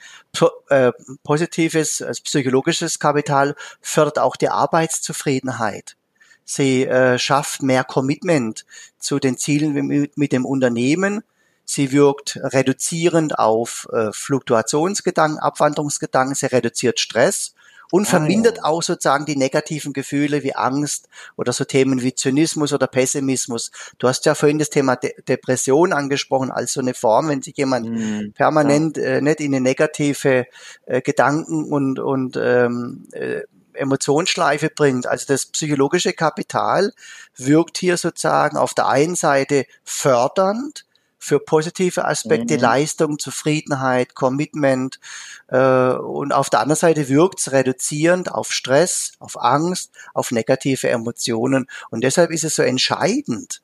Äh, 0.69 0.91
positives 1.23 2.01
also 2.01 2.21
psychologisches 2.23 2.99
Kapital 2.99 3.55
fördert 3.81 4.19
auch 4.19 4.35
die 4.35 4.49
Arbeitszufriedenheit. 4.49 5.95
Sie 6.45 6.85
äh, 6.85 7.19
schafft 7.19 7.61
mehr 7.61 7.83
Commitment 7.83 8.65
zu 8.99 9.19
den 9.19 9.37
Zielen 9.37 9.73
mit, 9.73 10.17
mit 10.17 10.31
dem 10.31 10.45
Unternehmen 10.45 11.23
Sie 11.69 11.91
wirkt 11.91 12.39
reduzierend 12.41 13.37
auf 13.37 13.89
äh, 13.91 14.13
Fluktuationsgedanken, 14.13 15.37
Abwanderungsgedanken. 15.37 16.33
Sie 16.33 16.45
reduziert 16.45 16.97
Stress 16.97 17.53
und 17.91 18.07
ah, 18.07 18.09
vermindert 18.09 18.57
ja. 18.57 18.63
auch 18.63 18.81
sozusagen 18.81 19.25
die 19.25 19.35
negativen 19.35 19.91
Gefühle 19.91 20.43
wie 20.43 20.55
Angst 20.55 21.09
oder 21.35 21.51
so 21.51 21.65
Themen 21.65 22.01
wie 22.01 22.15
Zynismus 22.15 22.71
oder 22.71 22.87
Pessimismus. 22.87 23.71
Du 23.97 24.07
hast 24.07 24.25
ja 24.25 24.33
vorhin 24.33 24.59
das 24.59 24.69
Thema 24.69 24.95
De 24.95 25.13
Depression 25.27 25.91
angesprochen 25.91 26.51
als 26.51 26.71
so 26.71 26.79
eine 26.79 26.93
Form, 26.93 27.27
wenn 27.27 27.41
sich 27.41 27.57
jemand 27.57 27.89
mhm, 27.89 28.31
permanent 28.31 28.95
ja. 28.95 29.03
äh, 29.03 29.21
nicht 29.21 29.41
in 29.41 29.53
eine 29.53 29.61
negative 29.61 30.47
äh, 30.85 31.01
Gedanken 31.01 31.65
und, 31.65 31.99
und 31.99 32.37
ähm, 32.37 33.09
äh, 33.11 33.41
Emotionsschleife 33.73 34.69
bringt. 34.69 35.05
Also 35.05 35.25
das 35.27 35.45
psychologische 35.47 36.13
Kapital 36.13 36.93
wirkt 37.35 37.77
hier 37.77 37.97
sozusagen 37.97 38.57
auf 38.57 38.73
der 38.73 38.87
einen 38.87 39.15
Seite 39.15 39.65
fördernd, 39.83 40.86
für 41.27 41.39
positive 41.39 42.05
Aspekte, 42.05 42.55
mhm. 42.55 42.61
Leistung, 42.61 43.19
Zufriedenheit, 43.19 44.15
Commitment 44.15 44.99
äh, 45.47 45.91
und 45.91 46.31
auf 46.31 46.49
der 46.49 46.61
anderen 46.61 46.79
Seite 46.79 47.09
wirkt 47.09 47.39
es 47.39 47.51
reduzierend 47.51 48.31
auf 48.31 48.51
Stress, 48.51 49.13
auf 49.19 49.41
Angst, 49.41 49.91
auf 50.13 50.31
negative 50.31 50.89
Emotionen 50.89 51.67
und 51.89 52.03
deshalb 52.03 52.31
ist 52.31 52.43
es 52.45 52.55
so 52.55 52.63
entscheidend, 52.63 53.61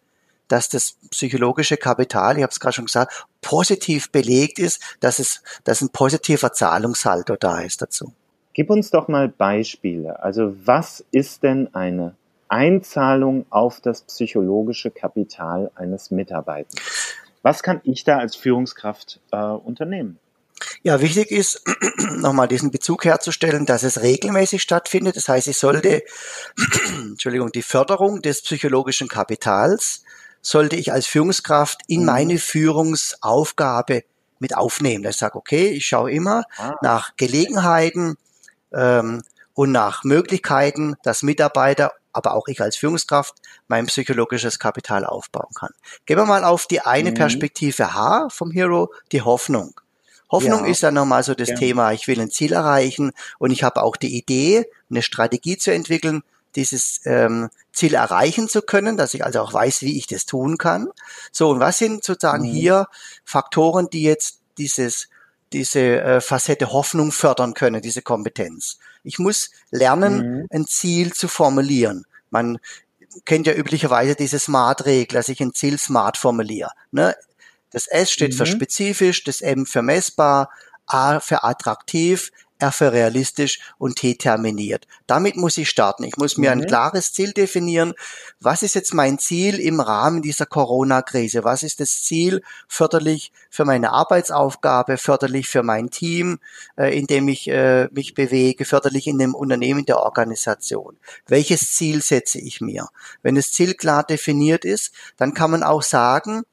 dass 0.49 0.67
das 0.69 0.97
psychologische 1.09 1.77
Kapital, 1.77 2.37
ich 2.37 2.43
habe 2.43 2.51
es 2.51 2.59
gerade 2.59 2.73
schon 2.73 2.85
gesagt, 2.85 3.25
positiv 3.41 4.11
belegt 4.11 4.59
ist, 4.59 4.81
dass 4.99 5.19
es 5.19 5.41
dass 5.63 5.81
ein 5.81 5.89
positiver 5.89 6.51
Zahlungssaldo 6.51 7.37
da 7.37 7.61
ist 7.61 7.81
dazu. 7.81 8.13
Gib 8.53 8.69
uns 8.69 8.91
doch 8.91 9.07
mal 9.07 9.29
Beispiele. 9.29 10.21
Also 10.21 10.53
was 10.65 11.03
ist 11.11 11.43
denn 11.43 11.73
eine 11.73 12.15
Einzahlung 12.49 13.47
auf 13.49 13.81
das 13.81 14.03
psychologische 14.03 14.91
Kapital 14.91 15.71
eines 15.73 16.11
Mitarbeiters? 16.11 17.02
Was 17.43 17.61
kann 17.61 17.81
ich 17.83 18.03
da 18.03 18.17
als 18.17 18.35
Führungskraft 18.35 19.19
äh, 19.31 19.37
unternehmen? 19.37 20.17
Ja, 20.81 21.01
wichtig 21.01 21.29
ist, 21.29 21.61
nochmal 22.17 22.47
diesen 22.47 22.71
Bezug 22.71 23.05
herzustellen, 23.05 23.65
dass 23.65 23.83
es 23.83 24.01
regelmäßig 24.01 24.61
stattfindet. 24.61 25.17
Das 25.17 25.27
heißt, 25.27 25.47
ich 25.47 25.57
sollte, 25.57 26.03
Entschuldigung, 26.97 27.51
die 27.51 27.61
Förderung 27.61 28.21
des 28.21 28.41
psychologischen 28.41 29.07
Kapitals 29.07 30.03
sollte 30.41 30.75
ich 30.75 30.91
als 30.91 31.05
Führungskraft 31.05 31.81
in 31.87 32.01
mhm. 32.01 32.05
meine 32.05 32.37
Führungsaufgabe 32.37 34.03
mit 34.39 34.55
aufnehmen. 34.55 35.05
Ich 35.05 35.17
sage, 35.17 35.35
okay, 35.37 35.69
ich 35.69 35.85
schaue 35.85 36.11
immer 36.11 36.43
ah. 36.57 36.75
nach 36.81 37.15
Gelegenheiten 37.17 38.15
ähm, 38.73 39.21
und 39.53 39.71
nach 39.71 40.03
Möglichkeiten, 40.03 40.95
dass 41.03 41.23
Mitarbeiter 41.23 41.93
aber 42.13 42.33
auch 42.33 42.47
ich 42.47 42.61
als 42.61 42.77
Führungskraft 42.77 43.35
mein 43.67 43.87
psychologisches 43.87 44.59
Kapital 44.59 45.05
aufbauen 45.05 45.53
kann. 45.53 45.71
Gehen 46.05 46.17
wir 46.17 46.25
mal 46.25 46.43
auf 46.43 46.67
die 46.67 46.81
eine 46.81 47.11
mhm. 47.11 47.15
Perspektive 47.15 47.93
H 47.93 48.29
vom 48.29 48.51
Hero, 48.51 48.93
die 49.11 49.21
Hoffnung. 49.21 49.79
Hoffnung 50.31 50.65
ja. 50.65 50.71
ist 50.71 50.81
ja 50.81 50.91
nochmal 50.91 51.23
so 51.23 51.35
das 51.35 51.49
ja. 51.49 51.55
Thema, 51.55 51.91
ich 51.93 52.07
will 52.07 52.19
ein 52.19 52.31
Ziel 52.31 52.53
erreichen 52.53 53.11
und 53.37 53.51
ich 53.51 53.63
habe 53.63 53.83
auch 53.83 53.95
die 53.95 54.17
Idee, 54.17 54.67
eine 54.89 55.03
Strategie 55.03 55.57
zu 55.57 55.71
entwickeln, 55.71 56.23
dieses 56.55 57.01
ähm, 57.05 57.49
Ziel 57.71 57.95
erreichen 57.95 58.47
zu 58.47 58.61
können, 58.61 58.97
dass 58.97 59.13
ich 59.13 59.23
also 59.23 59.41
auch 59.41 59.53
weiß, 59.53 59.81
wie 59.81 59.97
ich 59.97 60.07
das 60.07 60.25
tun 60.25 60.57
kann. 60.57 60.87
So, 61.31 61.49
und 61.49 61.59
was 61.59 61.77
sind 61.77 62.03
sozusagen 62.03 62.47
mhm. 62.47 62.53
hier 62.53 62.87
Faktoren, 63.25 63.89
die 63.91 64.03
jetzt 64.03 64.39
dieses 64.57 65.07
diese 65.53 66.01
äh, 66.01 66.21
Facette 66.21 66.71
Hoffnung 66.71 67.11
fördern 67.11 67.53
können, 67.53 67.81
diese 67.81 68.01
Kompetenz. 68.01 68.79
Ich 69.03 69.19
muss 69.19 69.51
lernen, 69.71 70.39
mhm. 70.41 70.47
ein 70.49 70.65
Ziel 70.65 71.13
zu 71.13 71.27
formulieren. 71.27 72.05
Man 72.29 72.59
kennt 73.25 73.47
ja 73.47 73.53
üblicherweise 73.53 74.15
diese 74.15 74.39
Smart-Regel, 74.39 75.15
dass 75.15 75.29
ich 75.29 75.39
ein 75.41 75.53
Ziel 75.53 75.77
smart 75.77 76.17
formuliere. 76.17 76.71
Ne? 76.91 77.15
Das 77.69 77.87
S 77.87 78.11
steht 78.11 78.33
mhm. 78.33 78.37
für 78.37 78.45
spezifisch, 78.45 79.23
das 79.23 79.41
M 79.41 79.65
für 79.65 79.81
messbar, 79.81 80.49
A 80.85 81.19
für 81.19 81.43
attraktiv, 81.43 82.31
Für 82.71 82.91
realistisch 82.91 83.59
und 83.77 83.97
T 83.97 84.15
terminiert. 84.15 84.87
Damit 85.07 85.35
muss 85.35 85.57
ich 85.57 85.69
starten. 85.69 86.03
Ich 86.03 86.17
muss 86.17 86.37
mir 86.37 86.53
mhm. 86.53 86.61
ein 86.61 86.67
klares 86.67 87.13
Ziel 87.13 87.33
definieren. 87.33 87.93
Was 88.39 88.63
ist 88.63 88.75
jetzt 88.75 88.93
mein 88.93 89.19
Ziel 89.19 89.59
im 89.59 89.79
Rahmen 89.79 90.21
dieser 90.21 90.45
Corona-Krise? 90.45 91.43
Was 91.43 91.63
ist 91.63 91.79
das 91.79 92.03
Ziel 92.03 92.41
förderlich 92.67 93.31
für 93.49 93.65
meine 93.65 93.91
Arbeitsaufgabe, 93.91 94.97
förderlich 94.97 95.47
für 95.47 95.63
mein 95.63 95.89
Team, 95.89 96.39
äh, 96.77 96.97
in 96.97 97.07
dem 97.07 97.27
ich 97.27 97.47
äh, 97.49 97.87
mich 97.91 98.13
bewege, 98.13 98.65
förderlich 98.65 99.07
in 99.07 99.17
dem 99.17 99.35
Unternehmen 99.35 99.85
der 99.85 99.99
Organisation? 99.99 100.97
Welches 101.27 101.73
Ziel 101.73 102.01
setze 102.01 102.39
ich 102.39 102.61
mir? 102.61 102.87
Wenn 103.21 103.35
das 103.35 103.51
Ziel 103.51 103.73
klar 103.73 104.03
definiert 104.03 104.65
ist, 104.65 104.93
dann 105.17 105.33
kann 105.33 105.51
man 105.51 105.63
auch 105.63 105.83
sagen, 105.83 106.43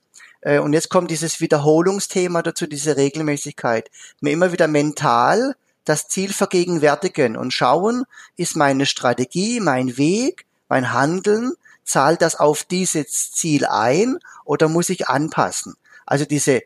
äh, 0.40 0.58
und 0.58 0.72
jetzt 0.72 0.88
kommt 0.88 1.10
dieses 1.10 1.40
Wiederholungsthema 1.40 2.42
dazu, 2.42 2.66
diese 2.66 2.96
Regelmäßigkeit. 2.96 3.90
Mir 4.20 4.32
immer 4.32 4.52
wieder 4.52 4.68
mental 4.68 5.54
das 5.90 6.06
Ziel 6.06 6.32
vergegenwärtigen 6.32 7.36
und 7.36 7.52
schauen, 7.52 8.04
ist 8.36 8.54
meine 8.54 8.86
Strategie, 8.86 9.58
mein 9.58 9.96
Weg, 9.96 10.46
mein 10.68 10.92
Handeln, 10.92 11.54
zahlt 11.84 12.22
das 12.22 12.36
auf 12.36 12.62
dieses 12.62 13.32
Ziel 13.32 13.66
ein 13.66 14.18
oder 14.44 14.68
muss 14.68 14.88
ich 14.88 15.08
anpassen? 15.08 15.74
Also 16.06 16.24
diese 16.24 16.62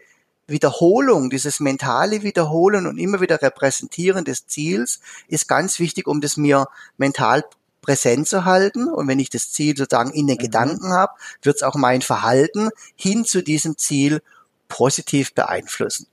Wiederholung, 0.46 1.30
dieses 1.30 1.58
mentale 1.58 2.22
Wiederholen 2.22 2.86
und 2.86 2.98
immer 2.98 3.22
wieder 3.22 3.40
Repräsentieren 3.40 4.26
des 4.26 4.46
Ziels 4.46 5.00
ist 5.26 5.48
ganz 5.48 5.78
wichtig, 5.78 6.06
um 6.06 6.20
das 6.20 6.36
mir 6.36 6.66
mental 6.98 7.44
präsent 7.80 8.28
zu 8.28 8.44
halten. 8.44 8.88
Und 8.88 9.08
wenn 9.08 9.18
ich 9.18 9.30
das 9.30 9.52
Ziel 9.52 9.74
sozusagen 9.74 10.10
in 10.12 10.26
den 10.26 10.36
mhm. 10.36 10.42
Gedanken 10.42 10.92
habe, 10.92 11.14
wird 11.40 11.56
es 11.56 11.62
auch 11.62 11.76
mein 11.76 12.02
Verhalten 12.02 12.68
hin 12.94 13.24
zu 13.24 13.42
diesem 13.42 13.78
Ziel 13.78 14.20
positiv 14.68 15.32
beeinflussen. 15.32 16.08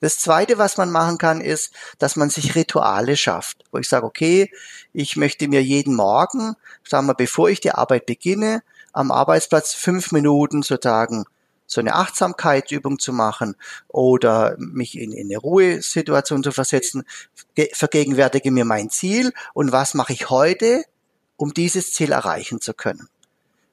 Das 0.00 0.18
zweite, 0.18 0.58
was 0.58 0.76
man 0.76 0.90
machen 0.90 1.18
kann, 1.18 1.40
ist, 1.40 1.72
dass 1.98 2.16
man 2.16 2.30
sich 2.30 2.54
Rituale 2.54 3.16
schafft, 3.16 3.64
wo 3.72 3.78
ich 3.78 3.88
sage, 3.88 4.06
okay, 4.06 4.50
ich 4.92 5.16
möchte 5.16 5.48
mir 5.48 5.62
jeden 5.62 5.94
Morgen, 5.94 6.56
sagen 6.86 7.06
wir, 7.06 7.14
bevor 7.14 7.48
ich 7.48 7.60
die 7.60 7.72
Arbeit 7.72 8.06
beginne, 8.06 8.62
am 8.92 9.10
Arbeitsplatz 9.10 9.74
fünf 9.74 10.12
Minuten 10.12 10.62
sozusagen 10.62 11.24
so 11.66 11.80
eine 11.80 11.94
Achtsamkeitsübung 11.94 12.98
zu 12.98 13.12
machen 13.12 13.56
oder 13.88 14.54
mich 14.58 14.98
in, 14.98 15.12
in 15.12 15.28
eine 15.28 15.38
Ruhesituation 15.38 16.42
zu 16.42 16.52
versetzen, 16.52 17.04
vergegenwärtige 17.72 18.50
mir 18.50 18.64
mein 18.64 18.90
Ziel 18.90 19.32
und 19.54 19.72
was 19.72 19.94
mache 19.94 20.12
ich 20.12 20.30
heute, 20.30 20.84
um 21.36 21.54
dieses 21.54 21.92
Ziel 21.92 22.12
erreichen 22.12 22.60
zu 22.60 22.74
können. 22.74 23.08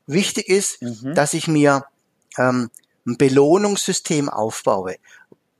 Wichtig 0.07 0.47
ist, 0.47 0.81
mhm. 0.81 1.13
dass 1.13 1.33
ich 1.33 1.47
mir 1.47 1.85
ähm, 2.37 2.69
ein 3.05 3.17
Belohnungssystem 3.17 4.29
aufbaue 4.29 4.95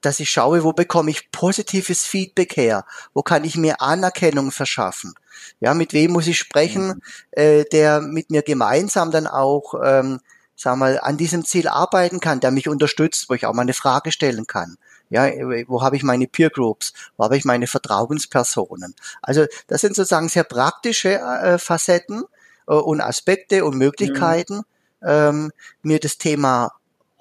dass 0.02 0.20
ich 0.20 0.30
schaue, 0.30 0.64
wo 0.64 0.74
bekomme 0.74 1.12
ich 1.12 1.32
positives 1.32 2.04
Feedback 2.04 2.58
her, 2.58 2.86
wo 3.14 3.22
kann 3.22 3.44
ich 3.44 3.56
mir 3.56 3.82
Anerkennung 3.82 4.52
verschaffen. 4.52 5.14
Ja, 5.60 5.74
mit 5.74 5.94
wem 5.94 6.12
muss 6.12 6.28
ich 6.28 6.38
sprechen, 6.38 6.88
mhm. 6.88 7.02
äh, 7.32 7.64
der 7.66 8.02
mit 8.02 8.30
mir 8.30 8.42
gemeinsam 8.42 9.12
dann 9.12 9.28
auch, 9.28 9.76
ähm, 9.84 10.20
sag 10.56 10.78
mal, 10.78 11.00
an 11.00 11.18
diesem 11.18 11.46
Ziel 11.46 11.68
arbeiten 11.68 12.20
kann, 12.20 12.40
der 12.40 12.52
mich 12.52 12.68
unterstützt, 12.68 13.30
wo 13.30 13.34
ich 13.34 13.46
auch 13.46 13.54
mal 13.54 13.64
eine 13.64 13.74
Frage 13.74 14.12
stellen 14.12 14.48
kann. 14.48 14.78
Ja, 15.10 15.30
wo 15.68 15.82
habe 15.82 15.98
ich 15.98 16.04
meine 16.04 16.28
Peer 16.28 16.50
Groups? 16.50 16.94
Wo 17.18 17.26
habe 17.26 17.36
ich 17.36 17.44
meine 17.44 17.68
Vertrauenspersonen? 17.68 18.96
Also 19.22 19.46
das 19.68 19.82
sind 19.82 19.94
sozusagen 19.96 20.30
sehr 20.30 20.46
praktische 20.46 21.20
äh, 21.20 21.58
Facetten 21.58 22.24
äh, 22.68 22.74
und 22.74 23.02
Aspekte 23.02 23.66
und 23.66 23.78
Möglichkeiten, 23.78 24.58
mhm. 25.02 25.08
ähm, 25.08 25.52
mir 25.82 26.00
das 26.00 26.18
Thema 26.18 26.72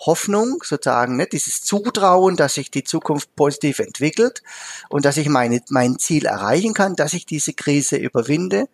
Hoffnung, 0.01 0.63
sozusagen, 0.65 1.17
ne, 1.17 1.27
dieses 1.27 1.61
Zutrauen, 1.61 2.37
dass 2.37 2.55
sich 2.55 2.71
die 2.71 2.85
Zukunft 2.85 3.35
positiv 3.37 3.79
entwickelt 3.79 4.43
und 4.89 5.05
dass 5.05 5.19
ich 5.19 5.29
meine, 5.29 5.61
mein 5.69 5.99
Ziel 5.99 6.27
erreichen 6.27 6.75
kann, 6.75 6.97
dass 6.97 7.13
ich 7.13 7.27
diese 7.27 7.53
Krise 7.53 7.97
überwinde, 7.97 8.69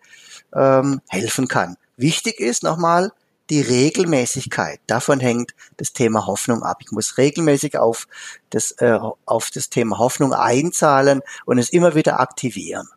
ähm, 0.55 1.01
helfen 1.07 1.47
kann. 1.47 1.77
Wichtig 1.97 2.39
ist 2.39 2.63
nochmal 2.63 3.11
die 3.49 3.61
Regelmäßigkeit. 3.61 4.79
Davon 4.87 5.19
hängt 5.19 5.53
das 5.77 5.93
Thema 5.93 6.27
Hoffnung 6.27 6.63
ab. 6.63 6.77
Ich 6.81 6.91
muss 6.91 7.17
regelmäßig 7.17 7.77
auf 7.77 8.07
das, 8.49 8.71
äh, 8.79 8.99
auf 9.25 9.49
das 9.51 9.69
Thema 9.69 9.97
Hoffnung 9.97 10.33
einzahlen 10.33 11.21
und 11.45 11.57
es 11.57 11.69
immer 11.69 11.95
wieder 11.95 12.19
aktivieren. 12.19 12.87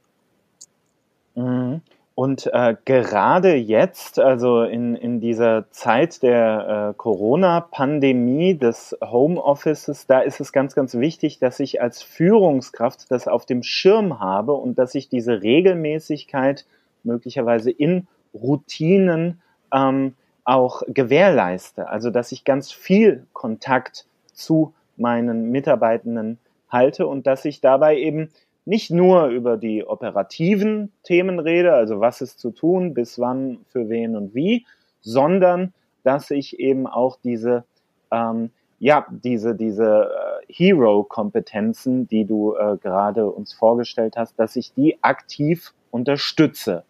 Mhm. 1.34 1.82
Und 2.20 2.50
äh, 2.52 2.76
gerade 2.84 3.54
jetzt, 3.54 4.18
also 4.18 4.62
in, 4.62 4.94
in 4.94 5.20
dieser 5.20 5.70
Zeit 5.70 6.22
der 6.22 6.90
äh, 6.90 6.94
Corona-Pandemie, 6.94 8.58
des 8.58 8.94
Homeoffices, 9.02 10.06
da 10.06 10.20
ist 10.20 10.38
es 10.38 10.52
ganz, 10.52 10.74
ganz 10.74 10.92
wichtig, 10.96 11.38
dass 11.38 11.60
ich 11.60 11.80
als 11.80 12.02
Führungskraft 12.02 13.10
das 13.10 13.26
auf 13.26 13.46
dem 13.46 13.62
Schirm 13.62 14.20
habe 14.20 14.52
und 14.52 14.78
dass 14.78 14.94
ich 14.94 15.08
diese 15.08 15.40
Regelmäßigkeit 15.40 16.66
möglicherweise 17.04 17.70
in 17.70 18.06
Routinen 18.34 19.40
ähm, 19.72 20.12
auch 20.44 20.82
gewährleiste. 20.88 21.88
Also 21.88 22.10
dass 22.10 22.32
ich 22.32 22.44
ganz 22.44 22.70
viel 22.70 23.26
Kontakt 23.32 24.04
zu 24.34 24.74
meinen 24.98 25.50
Mitarbeitenden 25.50 26.36
halte 26.68 27.06
und 27.06 27.26
dass 27.26 27.46
ich 27.46 27.62
dabei 27.62 27.96
eben 27.96 28.30
nicht 28.70 28.92
nur 28.92 29.26
über 29.26 29.56
die 29.56 29.84
operativen 29.84 30.92
Themen 31.02 31.40
rede, 31.40 31.74
also 31.74 31.98
was 31.98 32.20
ist 32.20 32.38
zu 32.38 32.52
tun, 32.52 32.94
bis 32.94 33.18
wann, 33.18 33.58
für 33.66 33.88
wen 33.88 34.14
und 34.14 34.32
wie, 34.32 34.64
sondern 35.00 35.74
dass 36.04 36.30
ich 36.30 36.60
eben 36.60 36.86
auch 36.86 37.18
diese, 37.20 37.64
ähm, 38.12 38.50
ja, 38.78 39.08
diese, 39.10 39.56
diese 39.56 40.08
äh, 40.08 40.52
Hero-Kompetenzen, 40.52 42.06
die 42.06 42.24
du 42.24 42.54
äh, 42.54 42.76
gerade 42.76 43.28
uns 43.28 43.52
vorgestellt 43.52 44.14
hast, 44.16 44.38
dass 44.38 44.54
ich 44.54 44.72
die 44.72 45.02
aktiv 45.02 45.74
unterstütze. 45.90 46.84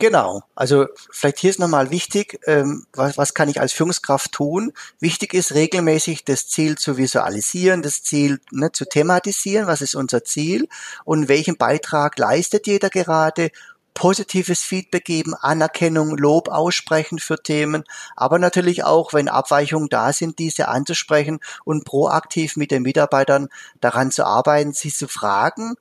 Genau. 0.00 0.42
Also 0.54 0.86
vielleicht 1.10 1.38
hier 1.38 1.50
ist 1.50 1.58
nochmal 1.58 1.90
wichtig, 1.90 2.38
ähm, 2.46 2.86
was, 2.92 3.18
was 3.18 3.34
kann 3.34 3.48
ich 3.48 3.60
als 3.60 3.72
Führungskraft 3.72 4.30
tun? 4.30 4.72
Wichtig 5.00 5.34
ist 5.34 5.54
regelmäßig 5.54 6.24
das 6.24 6.46
Ziel 6.46 6.78
zu 6.78 6.96
visualisieren, 6.96 7.82
das 7.82 8.04
Ziel 8.04 8.38
ne, 8.52 8.70
zu 8.70 8.84
thematisieren, 8.84 9.66
was 9.66 9.80
ist 9.80 9.96
unser 9.96 10.22
Ziel? 10.22 10.68
Und 11.04 11.28
welchen 11.28 11.56
Beitrag 11.56 12.16
leistet 12.16 12.68
jeder 12.68 12.90
gerade, 12.90 13.50
positives 13.92 14.62
Feedback 14.62 15.04
geben, 15.04 15.34
Anerkennung, 15.34 16.16
Lob 16.16 16.48
aussprechen 16.48 17.18
für 17.18 17.42
Themen, 17.42 17.82
aber 18.14 18.38
natürlich 18.38 18.84
auch, 18.84 19.12
wenn 19.12 19.28
Abweichungen 19.28 19.88
da 19.88 20.12
sind, 20.12 20.38
diese 20.38 20.68
anzusprechen 20.68 21.40
und 21.64 21.84
proaktiv 21.84 22.56
mit 22.56 22.70
den 22.70 22.84
Mitarbeitern 22.84 23.48
daran 23.80 24.12
zu 24.12 24.24
arbeiten, 24.24 24.72
sie 24.72 24.92
zu 24.92 25.08
fragen, 25.08 25.74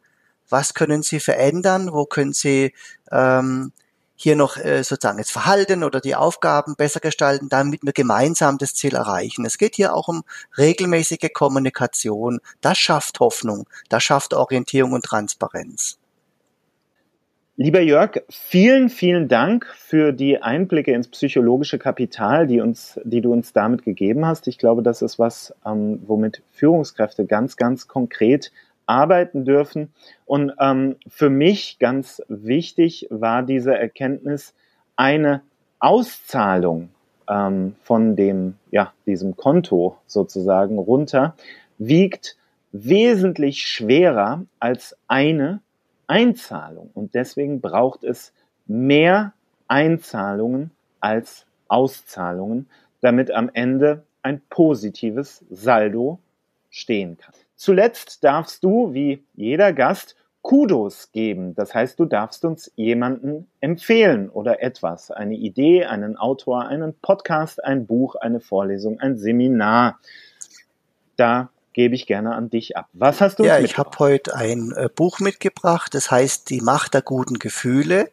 was 0.50 0.74
können 0.74 1.04
sie 1.04 1.20
verändern, 1.20 1.94
wo 1.94 2.06
können 2.06 2.34
sie 2.34 2.74
ähm, 3.12 3.72
hier 4.18 4.36
noch 4.36 4.58
äh, 4.58 4.84
sozusagen 4.84 5.20
das 5.20 5.30
Verhalten 5.30 5.84
oder 5.84 6.02
die 6.02 6.16
Aufgaben 6.16 6.76
besser 6.76 7.00
gestalten, 7.00 7.48
damit 7.50 7.84
wir 7.84 7.94
gemeinsam 7.94 8.58
das 8.58 8.74
Ziel 8.74 8.96
erreichen. 8.96 9.46
Es 9.46 9.58
geht 9.58 9.76
hier 9.76 9.94
auch 9.94 10.10
um 10.10 10.24
regelmäßige 10.58 11.30
Kommunikation. 11.34 12.40
Das 12.60 12.78
schafft 12.78 13.20
Hoffnung, 13.22 13.70
das 13.90 14.04
schafft 14.04 14.34
Orientierung 14.34 14.92
und 14.94 15.06
Transparenz. 15.06 16.00
Lieber 17.60 17.82
Jörg, 17.82 18.22
vielen, 18.30 18.88
vielen 18.90 19.28
Dank 19.28 19.66
für 19.76 20.12
die 20.12 20.40
Einblicke 20.40 20.94
ins 20.94 21.08
psychologische 21.08 21.80
Kapital, 21.80 22.46
die, 22.46 22.62
uns, 22.62 23.00
die 23.04 23.22
du 23.22 23.34
uns 23.34 23.52
damit 23.52 23.84
gegeben 23.84 24.28
hast. 24.28 24.48
Ich 24.48 24.60
glaube, 24.60 24.84
das 24.84 25.02
ist 25.02 25.18
was, 25.18 25.56
ähm, 25.66 26.00
womit 26.06 26.44
Führungskräfte 26.52 27.26
ganz, 27.26 27.56
ganz 27.56 27.88
konkret 27.88 28.52
arbeiten 28.88 29.46
dürfen. 29.46 29.94
Und 30.26 30.54
ähm, 30.60 30.96
für 31.08 31.30
mich 31.30 31.78
ganz 31.80 32.22
wichtig 32.28 33.08
war 33.10 33.44
diese 33.44 33.78
Erkenntnis, 33.78 34.56
eine 34.96 35.42
Auszahlung 35.80 36.90
ähm, 37.30 37.76
von 37.84 38.16
dem, 38.16 38.56
ja, 38.72 38.94
diesem 39.06 39.36
Konto 39.36 39.98
sozusagen 40.08 40.80
runter 40.80 41.36
wiegt 41.78 42.36
wesentlich 42.72 43.62
schwerer 43.62 44.46
als 44.60 44.98
eine 45.08 45.62
Einzahlung. 46.08 46.90
Und 46.94 47.14
deswegen 47.14 47.62
braucht 47.62 48.04
es 48.04 48.34
mehr 48.66 49.34
Einzahlungen 49.68 50.72
als 51.00 51.46
Auszahlungen, 51.68 52.68
damit 53.02 53.32
am 53.32 53.50
Ende 53.54 54.04
ein 54.24 54.42
positives 54.50 55.46
Saldo 55.50 56.20
stehen 56.70 57.18
kann. 57.18 57.34
Zuletzt 57.58 58.24
darfst 58.24 58.64
du, 58.64 58.94
wie 58.94 59.26
jeder 59.34 59.74
Gast, 59.74 60.16
Kudos 60.44 61.12
geben. 61.12 61.56
Das 61.56 61.74
heißt, 61.74 62.00
du 62.00 62.06
darfst 62.06 62.46
uns 62.46 62.72
jemanden 62.76 63.50
empfehlen 63.60 64.30
oder 64.30 64.64
etwas. 64.64 65.12
Eine 65.12 65.36
Idee, 65.36 65.86
einen 65.86 66.16
Autor, 66.16 66.68
einen 66.68 66.94
Podcast, 66.94 67.62
ein 67.62 67.86
Buch, 67.86 68.16
eine 68.16 68.40
Vorlesung, 68.40 69.00
ein 69.02 69.18
Seminar. 69.18 70.00
Da 71.18 71.50
gebe 71.78 71.94
ich 71.94 72.08
gerne 72.08 72.34
an 72.34 72.50
dich 72.50 72.76
ab. 72.76 72.88
Was 72.94 73.22
hast 73.22 73.38
du 73.38 73.44
Ja, 73.44 73.60
ich 73.60 73.78
habe 73.78 74.00
heute 74.00 74.36
ein 74.36 74.72
äh, 74.72 74.90
Buch 74.94 75.20
mitgebracht, 75.20 75.94
das 75.94 76.10
heißt 76.10 76.50
Die 76.50 76.60
Macht 76.60 76.96
der 76.96 77.04
guten 77.04 77.38
Gefühle, 77.38 78.10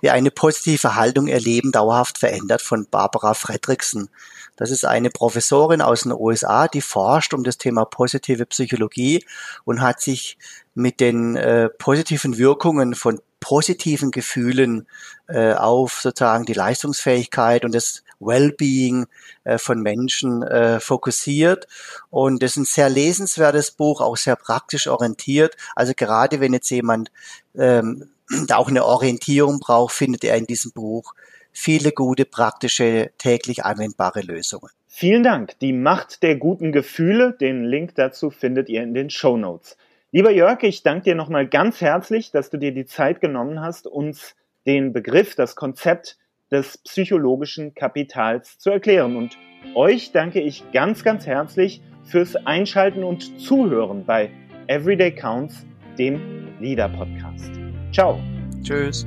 wie 0.00 0.10
eine 0.10 0.30
positive 0.30 0.94
Haltung 0.94 1.26
ihr 1.26 1.40
Leben 1.40 1.72
dauerhaft 1.72 2.18
verändert 2.18 2.62
von 2.62 2.86
Barbara 2.88 3.34
Fredrickson. 3.34 4.08
Das 4.54 4.70
ist 4.70 4.84
eine 4.84 5.10
Professorin 5.10 5.82
aus 5.82 6.02
den 6.02 6.12
USA, 6.12 6.68
die 6.68 6.80
forscht 6.80 7.34
um 7.34 7.42
das 7.42 7.58
Thema 7.58 7.84
positive 7.86 8.46
Psychologie 8.46 9.24
und 9.64 9.80
hat 9.80 10.00
sich 10.00 10.38
mit 10.74 11.00
den 11.00 11.34
äh, 11.34 11.70
positiven 11.70 12.38
Wirkungen 12.38 12.94
von 12.94 13.20
positiven 13.40 14.12
Gefühlen 14.12 14.86
äh, 15.26 15.54
auf 15.54 15.94
sozusagen 16.02 16.44
die 16.44 16.54
Leistungsfähigkeit 16.54 17.64
und 17.64 17.74
das 17.74 18.04
Wellbeing 18.20 19.06
äh, 19.44 19.58
von 19.58 19.80
Menschen 19.80 20.42
äh, 20.42 20.80
fokussiert. 20.80 21.66
Und 22.10 22.42
das 22.42 22.52
ist 22.52 22.56
ein 22.56 22.64
sehr 22.64 22.90
lesenswertes 22.90 23.70
Buch, 23.70 24.00
auch 24.00 24.16
sehr 24.16 24.36
praktisch 24.36 24.86
orientiert. 24.86 25.56
Also 25.74 25.92
gerade 25.96 26.40
wenn 26.40 26.52
jetzt 26.52 26.70
jemand 26.70 27.10
ähm, 27.56 28.10
da 28.46 28.56
auch 28.56 28.68
eine 28.68 28.84
Orientierung 28.84 29.60
braucht, 29.60 29.94
findet 29.94 30.24
er 30.24 30.36
in 30.36 30.46
diesem 30.46 30.72
Buch 30.72 31.14
viele 31.52 31.92
gute, 31.92 32.24
praktische, 32.24 33.10
täglich 33.18 33.64
anwendbare 33.64 34.20
Lösungen. 34.20 34.70
Vielen 34.86 35.22
Dank. 35.22 35.58
Die 35.60 35.72
Macht 35.72 36.22
der 36.22 36.36
guten 36.36 36.72
Gefühle. 36.72 37.32
Den 37.32 37.64
Link 37.64 37.94
dazu 37.94 38.30
findet 38.30 38.68
ihr 38.68 38.82
in 38.82 38.94
den 38.94 39.10
Show 39.10 39.36
Notes. 39.36 39.76
Lieber 40.10 40.30
Jörg, 40.30 40.62
ich 40.62 40.82
danke 40.82 41.04
dir 41.04 41.14
nochmal 41.14 41.46
ganz 41.46 41.80
herzlich, 41.80 42.30
dass 42.30 42.48
du 42.48 42.56
dir 42.56 42.72
die 42.72 42.86
Zeit 42.86 43.20
genommen 43.20 43.60
hast, 43.60 43.86
uns 43.86 44.34
den 44.66 44.92
Begriff, 44.92 45.34
das 45.34 45.54
Konzept 45.54 46.16
des 46.50 46.78
psychologischen 46.78 47.74
Kapitals 47.74 48.58
zu 48.58 48.70
erklären. 48.70 49.16
Und 49.16 49.36
euch 49.74 50.12
danke 50.12 50.40
ich 50.40 50.64
ganz, 50.72 51.04
ganz 51.04 51.26
herzlich 51.26 51.82
fürs 52.04 52.36
Einschalten 52.36 53.04
und 53.04 53.40
Zuhören 53.40 54.04
bei 54.04 54.30
Everyday 54.66 55.14
Counts, 55.14 55.66
dem 55.98 56.48
Leader 56.60 56.88
Podcast. 56.88 57.50
Ciao. 57.92 58.18
Tschüss. 58.62 59.06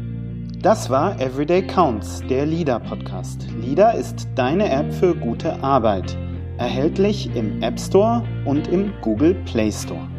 Das 0.61 0.89
war 0.91 1.19
Everyday 1.19 1.65
Counts, 1.65 2.21
der 2.29 2.45
Leader 2.45 2.79
Podcast. 2.79 3.47
Leader 3.59 3.95
ist 3.95 4.27
deine 4.35 4.69
App 4.69 4.93
für 4.93 5.15
gute 5.15 5.53
Arbeit. 5.63 6.15
Erhältlich 6.59 7.35
im 7.35 7.63
App 7.63 7.79
Store 7.79 8.23
und 8.45 8.67
im 8.67 8.93
Google 9.01 9.33
Play 9.45 9.71
Store. 9.71 10.10